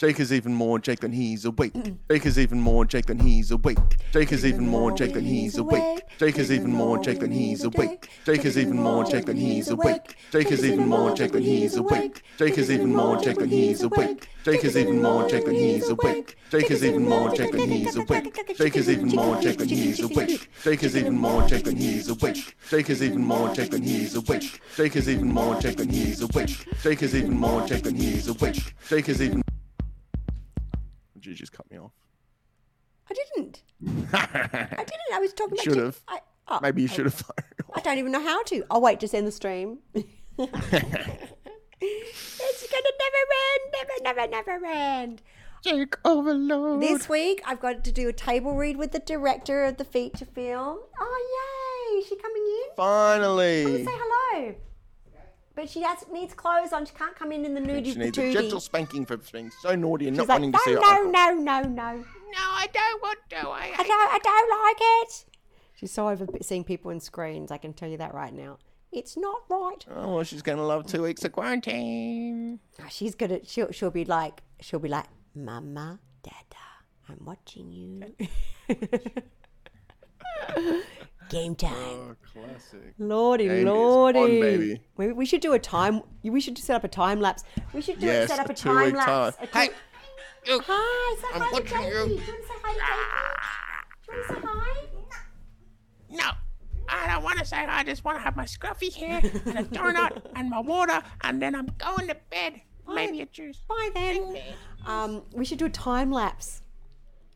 Jake 0.00 0.18
is 0.18 0.32
even 0.32 0.54
more 0.54 0.78
Jake 0.78 1.00
than 1.00 1.12
he's 1.12 1.44
awake. 1.44 1.74
Jake 2.08 2.24
is 2.24 2.38
even 2.38 2.58
more 2.58 2.86
Jake 2.86 3.04
than 3.04 3.18
he's 3.18 3.50
awake. 3.50 3.76
Jake 4.14 4.32
is 4.32 4.46
even 4.46 4.66
more 4.66 4.90
Jake 4.92 5.12
than 5.12 5.26
he's 5.26 5.58
awake. 5.58 6.00
Jake 6.18 6.38
is 6.38 6.50
even 6.50 6.72
more 6.72 6.96
Jake 6.98 7.20
than 7.20 7.30
he's 7.30 7.62
awake. 7.62 8.08
Jake 8.24 8.46
is 8.46 8.56
even 8.56 8.78
more 8.78 9.04
Jake 9.04 9.26
than 9.26 9.36
he's 9.36 9.68
awake. 9.68 10.16
Jake 10.32 10.50
is 10.50 10.64
even 10.64 10.88
more 10.88 11.14
Jake 11.14 11.32
than 11.32 11.42
he's 11.42 11.74
awake. 11.82 12.26
Jake 12.38 12.56
is 12.56 12.70
even 12.70 12.90
more 12.90 13.20
Jake 13.20 13.36
than 13.36 13.50
he's 13.50 13.82
awake. 13.82 14.26
Jake 14.46 14.64
is 14.64 14.78
even 14.78 15.02
more 15.02 15.28
Jake 15.28 15.44
than 15.44 15.54
he's 15.54 15.90
awake. 15.90 16.36
Jake 16.50 16.70
is 16.70 16.82
even 16.82 17.04
more 17.04 17.28
Jake 17.36 17.52
than 17.52 17.68
he's 17.68 17.94
awake. 17.94 18.38
Jake 18.56 18.74
is 18.74 18.88
even 18.88 19.12
more 19.12 19.36
Jake 19.36 19.58
than 19.58 19.68
he's 19.68 20.00
awake. 20.00 20.54
Jake 20.64 20.82
is 20.82 20.96
even 20.96 21.18
more 21.18 21.46
Jake 21.46 21.64
than 21.66 21.76
he's 21.76 22.08
awake. 22.08 22.54
Jake 22.70 22.88
is 22.88 23.02
even 23.04 23.20
more 23.22 23.50
Jake 23.50 23.68
than 23.68 23.82
he's 23.82 24.16
awake. 24.16 24.62
Jake 24.76 24.96
is 24.96 25.08
even 25.10 25.28
more 25.28 25.60
Jake 25.60 25.76
than 25.76 25.88
he's 25.90 26.22
awake. 26.22 26.66
Jake 26.82 27.02
is 27.02 27.14
even 27.14 27.38
more 27.38 27.66
Jake 27.66 27.82
than 27.82 27.94
he's 27.94 28.28
awake. 28.28 28.74
Jake 28.88 29.08
is 29.08 29.20
even. 29.20 29.42
Did 31.20 31.28
you 31.28 31.34
just 31.34 31.52
cut 31.52 31.70
me 31.70 31.76
off? 31.78 31.92
I 33.10 33.14
didn't. 33.14 33.62
I 34.14 34.66
didn't. 34.84 35.12
I 35.12 35.18
was 35.18 35.34
talking 35.34 35.52
about 35.54 35.64
Should 35.64 35.76
you. 35.76 35.82
have. 35.82 36.00
I, 36.08 36.20
oh, 36.48 36.60
Maybe 36.62 36.80
you 36.80 36.88
should 36.88 37.04
have. 37.04 37.22
I 37.74 37.80
don't 37.80 37.98
even 37.98 38.10
know 38.10 38.22
how 38.22 38.42
to. 38.44 38.64
I'll 38.70 38.80
wait 38.80 39.00
to 39.00 39.16
end 39.16 39.26
the 39.26 39.32
stream. 39.32 39.80
it's 39.94 40.06
gonna 40.38 40.50
never 43.02 43.22
end, 43.44 43.74
never, 43.74 43.92
never, 44.02 44.28
never 44.30 44.66
end. 44.66 45.22
Jake 45.62 45.94
overload. 46.06 46.80
This 46.80 47.06
week 47.08 47.42
I've 47.44 47.60
got 47.60 47.84
to 47.84 47.92
do 47.92 48.08
a 48.08 48.14
table 48.14 48.54
read 48.56 48.78
with 48.78 48.92
the 48.92 48.98
director 49.00 49.64
of 49.64 49.76
the 49.76 49.84
feature 49.84 50.24
film. 50.24 50.78
Oh 50.98 51.92
yay! 51.92 51.98
Is 51.98 52.06
she 52.06 52.16
coming 52.16 52.42
in? 52.42 52.76
Finally. 52.76 53.84
Say 53.84 53.92
hello. 53.92 54.54
But 55.60 55.68
she 55.68 55.82
has 55.82 55.98
needs 56.10 56.32
clothes 56.32 56.72
on. 56.72 56.86
She 56.86 56.94
can't 56.94 57.14
come 57.14 57.32
in 57.32 57.44
in 57.44 57.52
the 57.52 57.60
nudie 57.60 57.92
She 57.92 57.98
needs 57.98 58.16
a 58.16 58.32
gentle 58.32 58.60
spanking 58.60 59.04
for 59.04 59.18
being 59.18 59.50
so 59.60 59.74
naughty 59.74 60.08
and 60.08 60.16
She's 60.16 60.26
not 60.26 60.40
like, 60.40 60.40
wanting 60.40 60.52
no, 60.52 60.58
to 60.58 60.64
see 60.64 60.72
her. 60.72 60.80
no, 60.80 60.88
uncle. 60.88 61.12
no, 61.12 61.32
no, 61.32 61.60
no. 61.68 61.96
No, 61.98 62.04
I 62.38 62.66
don't 62.72 63.02
want 63.02 63.18
to. 63.28 63.36
I, 63.36 63.70
I 63.76 63.82
don't, 63.82 63.90
I 63.90 64.18
don't 64.22 64.64
like 64.64 64.76
it. 64.80 65.24
She's 65.74 65.92
so 65.92 66.08
over 66.08 66.26
seeing 66.40 66.64
people 66.64 66.90
in 66.92 66.98
screens. 66.98 67.50
I 67.50 67.58
can 67.58 67.74
tell 67.74 67.90
you 67.90 67.98
that 67.98 68.14
right 68.14 68.32
now. 68.32 68.56
It's 68.90 69.18
not 69.18 69.42
right. 69.50 69.84
Oh, 69.94 70.14
well, 70.14 70.24
she's 70.24 70.40
gonna 70.40 70.64
love 70.64 70.86
two 70.86 71.02
weeks 71.02 71.26
of 71.26 71.32
quarantine. 71.32 72.58
Oh, 72.80 72.84
She's 72.88 73.14
gonna. 73.14 73.44
She'll. 73.44 73.70
She'll 73.70 73.90
be 73.90 74.06
like. 74.06 74.42
She'll 74.62 74.80
be 74.80 74.88
like, 74.88 75.08
Mama, 75.34 76.00
Dada, 76.22 76.36
I'm 77.06 77.22
watching 77.22 77.70
you. 77.70 78.14
Game 81.30 81.54
time. 81.54 81.72
Oh, 81.72 82.16
classic. 82.32 82.94
Lordy, 82.98 83.64
lordy. 83.64 84.18
on, 84.18 84.26
baby. 84.40 84.82
We, 84.96 85.12
we 85.12 85.24
should 85.24 85.40
do 85.40 85.52
a 85.52 85.58
time. 85.58 86.02
We 86.24 86.40
should 86.40 86.58
set 86.58 86.74
up 86.76 86.84
a 86.84 86.88
time 86.88 87.20
lapse. 87.20 87.44
We 87.72 87.80
should 87.80 88.00
do 88.00 88.06
Yes, 88.06 88.28
set 88.28 88.40
up 88.40 88.48
a 88.48 88.52
a, 88.52 88.54
time 88.54 88.92
lapse. 88.94 89.36
time. 89.36 89.48
Hey, 89.52 89.68
two- 90.44 90.52
you, 90.52 90.60
Hi, 90.66 91.16
say 91.20 91.26
I'm 91.34 91.40
hi 91.42 91.46
to 91.48 91.52
watching 91.52 91.82
you. 91.82 91.90
Do 91.90 91.96
you 91.96 92.16
want 92.16 92.26
to 92.26 92.42
say 92.42 92.54
hi 92.62 92.72
to 92.72 92.80
Jakey? 92.80 93.00
Do 94.06 94.12
you 94.12 94.18
want 94.18 94.26
to 94.28 94.34
say 94.34 94.40
hi? 94.42 94.86
no. 96.10 96.30
I 96.92 97.06
don't 97.14 97.22
want 97.22 97.38
to 97.38 97.44
say 97.44 97.56
hi. 97.56 97.78
I 97.80 97.84
just 97.84 98.04
want 98.04 98.18
to 98.18 98.22
have 98.22 98.34
my 98.36 98.44
scruffy 98.44 98.92
hair 98.92 99.20
and 99.46 99.58
a 99.58 99.62
donut 99.78 100.22
and 100.34 100.50
my 100.50 100.58
water, 100.58 101.00
and 101.22 101.40
then 101.40 101.54
I'm 101.54 101.68
going 101.78 102.08
to 102.08 102.16
bed. 102.30 102.60
Maybe 102.92 103.20
a 103.20 103.26
juice. 103.26 103.58
Bye 103.68 103.90
then. 103.94 104.36
Um, 104.84 105.22
we 105.32 105.44
should 105.44 105.58
do 105.58 105.66
a 105.66 105.70
time 105.70 106.10
lapse. 106.10 106.62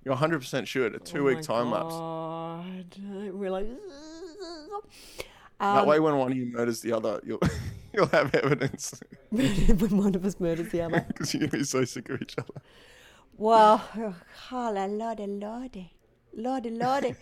You're 0.04 0.16
100% 0.16 0.66
sure. 0.66 0.86
It's 0.86 1.10
a 1.10 1.12
two 1.14 1.24
week 1.24 1.40
time 1.42 1.70
lapse. 1.70 1.94
We're 3.32 3.50
like. 3.50 3.68
That 5.60 5.82
Um, 5.82 5.86
way, 5.86 6.00
when 6.00 6.16
one 6.18 6.32
of 6.32 6.36
you 6.36 6.46
murders 6.46 6.80
the 6.80 6.92
other, 6.92 7.20
you'll 7.24 7.38
you'll 7.94 8.08
have 8.08 8.34
evidence 8.34 9.00
when 9.30 9.96
one 9.96 10.14
of 10.16 10.24
us 10.24 10.38
murders 10.40 10.68
the 10.70 10.82
other. 10.82 11.04
because 11.06 11.32
you're 11.32 11.46
gonna 11.46 11.58
be 11.58 11.64
so 11.64 11.84
sick 11.84 12.08
of 12.10 12.20
each 12.20 12.34
other. 12.36 12.60
Well, 13.38 13.82
oh, 14.52 14.72
lordy, 14.74 15.26
lordy, 15.26 15.92
lordy, 16.34 16.70
lordy. 16.70 17.14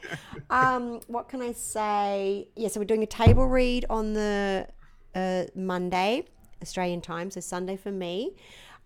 um, 0.49 1.01
what 1.09 1.29
can 1.29 1.43
I 1.43 1.53
say? 1.53 2.49
Yeah, 2.57 2.69
so 2.69 2.81
we're 2.81 2.87
doing 2.87 3.03
a 3.03 3.07
table 3.07 3.47
read 3.47 3.85
on 3.91 4.15
the 4.15 4.67
uh, 5.15 5.45
Monday, 5.55 6.25
Australian 6.63 7.03
time, 7.03 7.31
so 7.31 7.39
Sunday 7.41 7.77
for 7.77 7.93
me. 7.93 8.35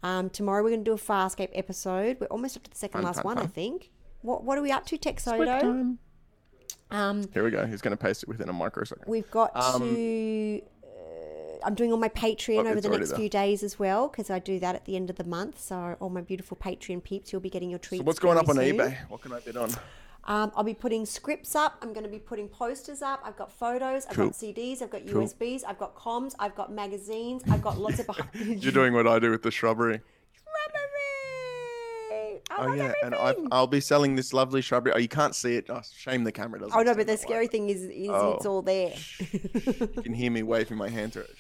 Um, 0.02 0.30
tomorrow 0.30 0.62
we're 0.62 0.70
going 0.70 0.84
to 0.84 0.90
do 0.90 0.94
a 0.94 0.98
Farscape 0.98 1.50
episode. 1.54 2.18
We're 2.20 2.26
almost 2.28 2.56
up 2.56 2.62
to 2.64 2.70
the 2.70 2.76
second 2.76 2.98
Fun, 2.98 3.04
last 3.04 3.16
fun, 3.22 3.36
one, 3.36 3.38
I 3.38 3.46
think. 3.46 3.90
What 4.22 4.44
What 4.44 4.58
are 4.58 4.62
we 4.62 4.70
up 4.72 4.86
to, 4.86 4.98
Texodo? 4.98 5.96
Um, 6.90 7.28
Here 7.34 7.42
we 7.42 7.50
go. 7.50 7.66
He's 7.66 7.80
gonna 7.82 7.96
paste 7.96 8.22
it 8.22 8.28
within 8.28 8.48
a 8.48 8.52
microsecond. 8.52 9.06
We've 9.08 9.30
got 9.30 9.50
Um, 9.56 9.82
to. 9.94 10.62
Uh, 10.84 10.86
I'm 11.64 11.74
doing 11.74 11.90
all 11.90 11.98
my 11.98 12.08
Patreon 12.08 12.64
Oh, 12.64 12.68
over 12.68 12.80
the 12.80 12.88
next 12.90 13.08
there. 13.10 13.18
few 13.18 13.28
days 13.28 13.62
as 13.64 13.78
well 13.78 14.06
because 14.08 14.30
I 14.30 14.38
do 14.38 14.60
that 14.60 14.74
at 14.76 14.84
the 14.84 14.94
end 14.94 15.10
of 15.10 15.16
the 15.16 15.24
month. 15.24 15.60
So 15.60 15.96
all 15.98 16.10
my 16.10 16.20
beautiful 16.20 16.56
Patreon 16.56 17.02
peeps, 17.02 17.32
you'll 17.32 17.40
be 17.40 17.50
getting 17.50 17.70
your 17.70 17.78
treats. 17.80 18.00
So 18.02 18.04
what's 18.04 18.20
going 18.20 18.38
up 18.38 18.48
on 18.48 18.56
soon. 18.56 18.76
eBay? 18.76 18.96
What 19.08 19.20
can 19.22 19.32
I 19.32 19.40
bid 19.40 19.56
on? 19.56 19.70
Um, 20.26 20.50
I'll 20.56 20.64
be 20.64 20.74
putting 20.74 21.06
scripts 21.06 21.54
up. 21.54 21.78
I'm 21.82 21.92
going 21.92 22.02
to 22.04 22.10
be 22.10 22.18
putting 22.18 22.48
posters 22.48 23.00
up. 23.00 23.20
I've 23.24 23.36
got 23.36 23.52
photos. 23.52 24.06
I've 24.06 24.16
Cool. 24.16 24.26
got 24.26 24.34
CDs. 24.34 24.82
I've 24.82 24.90
got 24.90 25.06
Cool. 25.06 25.22
USBs. 25.22 25.62
I've 25.66 25.78
got 25.78 25.94
comms. 25.94 26.34
I've 26.38 26.56
got 26.56 26.72
magazines. 26.72 27.42
I've 27.48 27.62
got 27.62 27.78
lots 27.78 28.00
of. 28.00 28.08
You're 28.34 28.72
doing 28.72 28.92
what 28.92 29.06
I 29.06 29.18
do 29.20 29.30
with 29.30 29.42
the 29.42 29.52
shrubbery. 29.52 30.00
Shrubbery! 30.34 32.40
I 32.50 32.56
Oh 32.58 32.72
yeah, 32.74 32.92
and 33.04 33.14
I've, 33.14 33.36
I'll 33.52 33.66
be 33.66 33.80
selling 33.80 34.16
this 34.16 34.32
lovely 34.32 34.62
shrubbery. 34.62 34.92
Oh, 34.94 34.98
you 34.98 35.08
can't 35.08 35.34
see 35.34 35.56
it. 35.56 35.66
Oh, 35.68 35.80
shame 35.96 36.24
the 36.24 36.32
camera 36.32 36.60
doesn't. 36.60 36.76
Oh 36.76 36.82
no, 36.82 36.94
but 36.94 37.06
the 37.06 37.16
scary 37.16 37.46
one. 37.46 37.50
thing 37.52 37.70
is, 37.70 37.82
is 37.82 37.90
it's 37.90 38.08
Oh. 38.10 38.38
all 38.46 38.62
there. 38.62 38.94
You 39.20 40.02
can 40.02 40.14
hear 40.14 40.30
me 40.30 40.42
waving 40.42 40.76
my 40.76 40.88
hand 40.88 41.12
through 41.12 41.22
it. 41.22 41.34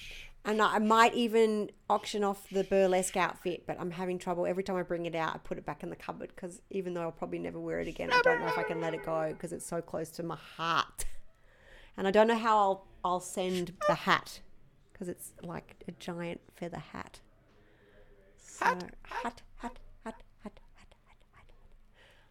And 0.46 0.62
I 0.62 0.78
might 0.78 1.12
even 1.14 1.70
auction 1.90 2.22
off 2.22 2.48
the 2.50 2.62
burlesque 2.62 3.16
outfit, 3.16 3.64
but 3.66 3.80
I'm 3.80 3.90
having 3.90 4.16
trouble 4.16 4.46
every 4.46 4.62
time 4.62 4.76
I 4.76 4.82
bring 4.82 5.04
it 5.04 5.14
out. 5.16 5.34
I 5.34 5.38
put 5.38 5.58
it 5.58 5.66
back 5.66 5.82
in 5.82 5.90
the 5.90 5.96
cupboard 5.96 6.30
because 6.34 6.62
even 6.70 6.94
though 6.94 7.02
I'll 7.02 7.10
probably 7.10 7.40
never 7.40 7.58
wear 7.58 7.80
it 7.80 7.88
again, 7.88 8.10
I 8.12 8.20
don't 8.22 8.40
know 8.40 8.46
if 8.46 8.56
I 8.56 8.62
can 8.62 8.80
let 8.80 8.94
it 8.94 9.04
go 9.04 9.30
because 9.32 9.52
it's 9.52 9.66
so 9.66 9.82
close 9.82 10.08
to 10.10 10.22
my 10.22 10.36
heart. 10.36 11.04
And 11.96 12.06
I 12.06 12.12
don't 12.12 12.28
know 12.28 12.38
how 12.38 12.58
I'll 12.58 12.86
I'll 13.04 13.20
send 13.20 13.72
the 13.88 13.94
hat 13.94 14.38
because 14.92 15.08
it's 15.08 15.32
like 15.42 15.82
a 15.88 15.92
giant 15.92 16.40
feather 16.54 16.82
hat. 16.92 17.18
So, 18.38 18.66
hat, 18.66 18.84
hat, 19.02 19.42
hat, 19.56 19.78
hat, 20.04 20.14
hat, 20.44 20.60
hat, 20.76 20.94
hat, 21.10 21.16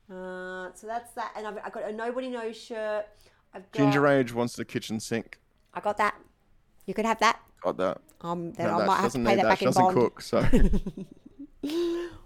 hat. 0.08 0.16
Uh, 0.16 0.74
so 0.74 0.88
that's 0.88 1.12
that, 1.14 1.34
and 1.36 1.46
I've, 1.46 1.58
I've 1.66 1.72
got 1.74 1.84
a 1.84 1.92
nobody 1.92 2.30
knows 2.30 2.58
shirt. 2.58 3.08
I've 3.54 3.70
got, 3.72 3.80
Ginger 3.80 4.08
Age 4.08 4.34
wants 4.34 4.56
the 4.56 4.64
kitchen 4.64 5.02
sink. 5.02 5.38
I 5.74 5.82
got 5.82 5.98
that. 5.98 6.16
You 6.86 6.94
could 6.94 7.06
have 7.06 7.20
that. 7.20 7.40
Got 7.66 7.78
that. 7.78 8.02
Um, 8.22 8.52
then 8.54 8.68
No, 8.68 8.80
I 8.82 8.86
might 8.86 9.00
have 9.02 9.12
to 9.14 9.18
pay 9.18 9.36
that 9.36 9.44
that. 9.44 9.50
back 9.50 9.58
She 9.60 9.66
in 9.66 9.70
doesn't 9.70 9.84
bond. 9.84 9.96
cook, 9.98 10.22
so 10.22 10.42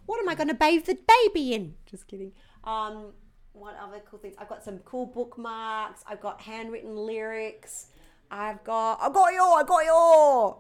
What 0.06 0.20
am 0.20 0.28
I 0.28 0.36
going 0.36 0.50
to 0.50 0.54
bathe 0.54 0.86
the 0.86 0.98
baby 1.08 1.54
in? 1.54 1.76
Just 1.86 2.08
kidding. 2.08 2.34
Um, 2.66 3.14
what 3.54 3.76
other 3.82 4.02
cool 4.10 4.20
things? 4.20 4.36
I've 4.38 4.50
got 4.50 4.64
some 4.64 4.80
cool 4.80 5.06
bookmarks. 5.06 6.04
I've 6.08 6.20
got 6.20 6.42
handwritten 6.42 6.96
lyrics. 6.96 7.88
I've 8.30 8.64
got, 8.64 9.00
I've 9.02 9.14
got 9.14 9.34
your, 9.34 9.60
I've 9.60 9.68
got 9.68 9.86
your. 9.86 10.58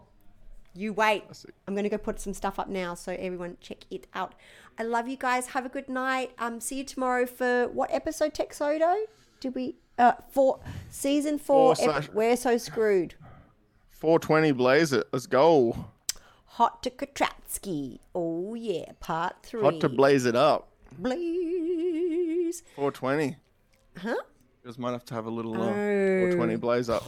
You 0.75 0.93
wait. 0.93 1.23
I'm 1.67 1.75
gonna 1.75 1.89
go 1.89 1.97
put 1.97 2.19
some 2.21 2.34
stuff 2.34 2.57
up 2.59 2.69
now, 2.69 2.93
so 2.93 3.11
everyone 3.13 3.57
check 3.59 3.80
it 3.91 4.07
out. 4.13 4.34
I 4.77 4.84
love 4.84 5.07
you 5.09 5.17
guys. 5.17 5.47
Have 5.47 5.65
a 5.65 5.69
good 5.69 5.89
night. 5.89 6.32
Um, 6.39 6.61
see 6.61 6.77
you 6.77 6.84
tomorrow 6.86 7.25
for 7.25 7.67
what 7.67 7.91
episode? 7.93 8.34
Texodo? 8.34 8.95
Did 9.41 9.55
we? 9.55 9.75
Uh, 9.97 10.13
four 10.32 10.59
season 10.89 11.38
four. 11.38 11.75
Four 11.75 11.97
ep- 11.97 12.13
We're 12.13 12.38
so 12.38 12.57
screwed. 12.57 13.15
420 14.00 14.52
blaze 14.54 14.93
it. 14.93 15.08
Let's 15.12 15.28
go. 15.28 15.86
Hot 16.45 16.82
to 16.84 16.89
Katratzi. 16.89 18.00
Oh 18.16 18.54
yeah, 18.54 18.91
part 19.00 19.36
three. 19.43 19.62
Hot 19.62 19.80
to 19.82 19.89
blaze 19.89 20.26
it 20.26 20.36
up. 20.36 20.70
Blaze. 20.97 22.64
420. 22.76 23.36
Huh? 23.97 24.10
You 24.10 24.16
guys 24.66 24.78
might 24.78 24.91
have 24.91 25.06
to 25.06 25.14
have 25.14 25.26
a 25.26 25.30
little 25.30 25.54
uh, 25.62 25.66
Oh. 25.68 25.74
420 25.74 26.56
blaze 26.58 26.89
up. 26.89 27.04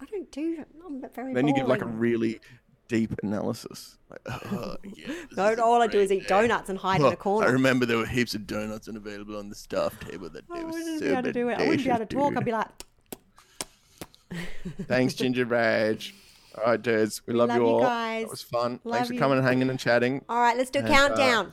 I 0.00 0.04
don't 0.06 0.30
do 0.30 0.56
that. 0.56 0.68
I'm 0.84 1.02
very 1.14 1.34
Then 1.34 1.48
you 1.48 1.54
give 1.54 1.68
like 1.68 1.82
a 1.82 1.86
really 1.86 2.40
deep 2.88 3.12
analysis. 3.22 3.96
Like, 4.10 4.20
uh, 4.26 4.76
yeah, 4.94 5.12
No, 5.36 5.54
all 5.64 5.82
I 5.82 5.86
do 5.86 5.98
is 5.98 6.12
eat 6.12 6.28
donuts 6.28 6.68
and 6.68 6.78
hide 6.78 7.00
in 7.00 7.06
a 7.06 7.16
corner. 7.16 7.48
I 7.48 7.50
remember 7.50 7.84
there 7.86 7.98
were 7.98 8.06
heaps 8.06 8.34
of 8.34 8.46
donuts 8.46 8.88
unavailable 8.88 9.36
on 9.38 9.48
the 9.48 9.54
staff 9.54 9.98
table 10.00 10.28
that 10.30 10.46
day. 10.48 10.60
I 10.60 10.64
was 10.64 10.74
wouldn't 10.74 10.98
so 11.00 11.04
be 11.06 11.12
able 11.12 11.22
to 11.22 11.32
do 11.32 11.48
it. 11.48 11.58
I 11.58 11.62
wouldn't 11.66 11.84
be 11.84 11.90
able 11.90 11.98
to 12.00 12.06
talk. 12.06 12.36
I'd 12.36 12.44
be 12.44 12.52
like, 12.52 12.68
Thanks, 14.86 15.14
Ginger 15.14 15.44
Rage. 15.44 16.14
All 16.58 16.64
right, 16.64 16.80
dudes. 16.80 17.22
We, 17.26 17.34
love, 17.34 17.48
love 17.50 17.58
you 17.58 17.64
you 17.66 17.68
all. 17.74 17.80
guys. 17.80 18.24
That 18.24 18.30
was 18.30 18.42
fun. 18.42 18.80
Love 18.84 18.94
Thanks 18.94 19.08
for 19.08 19.14
you. 19.14 19.20
coming 19.20 19.38
and 19.38 19.46
hanging 19.46 19.68
and 19.70 19.78
chatting. 19.78 20.24
all 20.28 20.40
right, 20.40 20.56
let's 20.56 20.70
do 20.70 20.78
a 20.78 20.82
And, 20.82 20.90
uh, 20.92 20.96
countdown. 20.96 21.52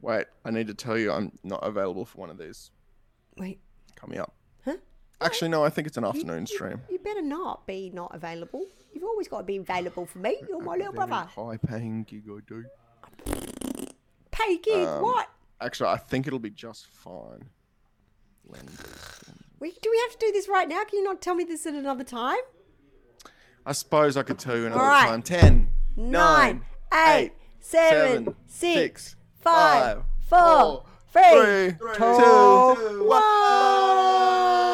Wait, 0.00 0.26
I 0.44 0.50
need 0.50 0.66
to 0.68 0.74
tell 0.74 0.96
you 0.98 1.12
I'm 1.12 1.32
not 1.44 1.60
available 1.62 2.04
for 2.06 2.18
one 2.18 2.30
of 2.30 2.38
these 2.38 2.70
Wait, 3.36 3.60
coming 3.96 4.18
up. 4.18 4.34
Huh? 4.64 4.76
Actually, 5.20 5.50
no, 5.50 5.62
I 5.62 5.68
think 5.68 5.86
it's 5.86 5.98
an 5.98 6.04
afternoon 6.04 6.46
stream. 6.46 6.80
you 6.88 6.98
better 6.98 7.20
not 7.22 7.66
be 7.66 7.90
not 7.92 8.14
available. 8.14 8.64
You've 8.92 9.04
always 9.04 9.28
got 9.28 9.38
to 9.38 9.44
be 9.44 9.58
available 9.58 10.06
for 10.06 10.18
me. 10.18 10.36
You're 10.48 10.62
my 10.62 10.76
little 10.76 10.92
brother. 10.94 11.28
High 11.36 11.58
paying 11.58 12.04
gig 12.04 12.24
I 12.28 12.38
do. 12.46 12.64
Pay 14.30 14.56
gig, 14.58 14.86
Um, 14.88 15.02
what? 15.02 15.28
Actually, 15.60 15.90
I 15.90 15.96
think 15.98 16.26
it'll 16.26 16.38
be 16.38 16.50
just 16.50 16.86
fine. 16.86 17.44
When 18.44 18.62
We, 19.60 19.72
do 19.82 19.90
we 19.90 19.98
have 19.98 20.12
to 20.12 20.26
do 20.26 20.32
this 20.32 20.48
right 20.48 20.68
now? 20.68 20.82
Can 20.84 20.98
you 21.00 21.04
not 21.04 21.20
tell 21.20 21.34
me 21.34 21.44
this 21.44 21.66
at 21.66 21.74
another 21.74 22.04
time? 22.04 22.38
I 23.66 23.72
suppose 23.72 24.16
I 24.16 24.22
could 24.22 24.38
tell 24.38 24.56
you 24.56 24.66
another 24.66 24.80
right. 24.80 25.06
time. 25.08 25.22
Ten, 25.22 25.68
nine, 25.96 26.62
eight, 26.92 27.32
seven, 27.60 28.34
six, 28.46 29.16
five, 29.40 30.02
four, 30.28 30.84
three, 31.12 31.74
two, 31.96 33.04
one. 33.04 33.06
one. 33.06 34.69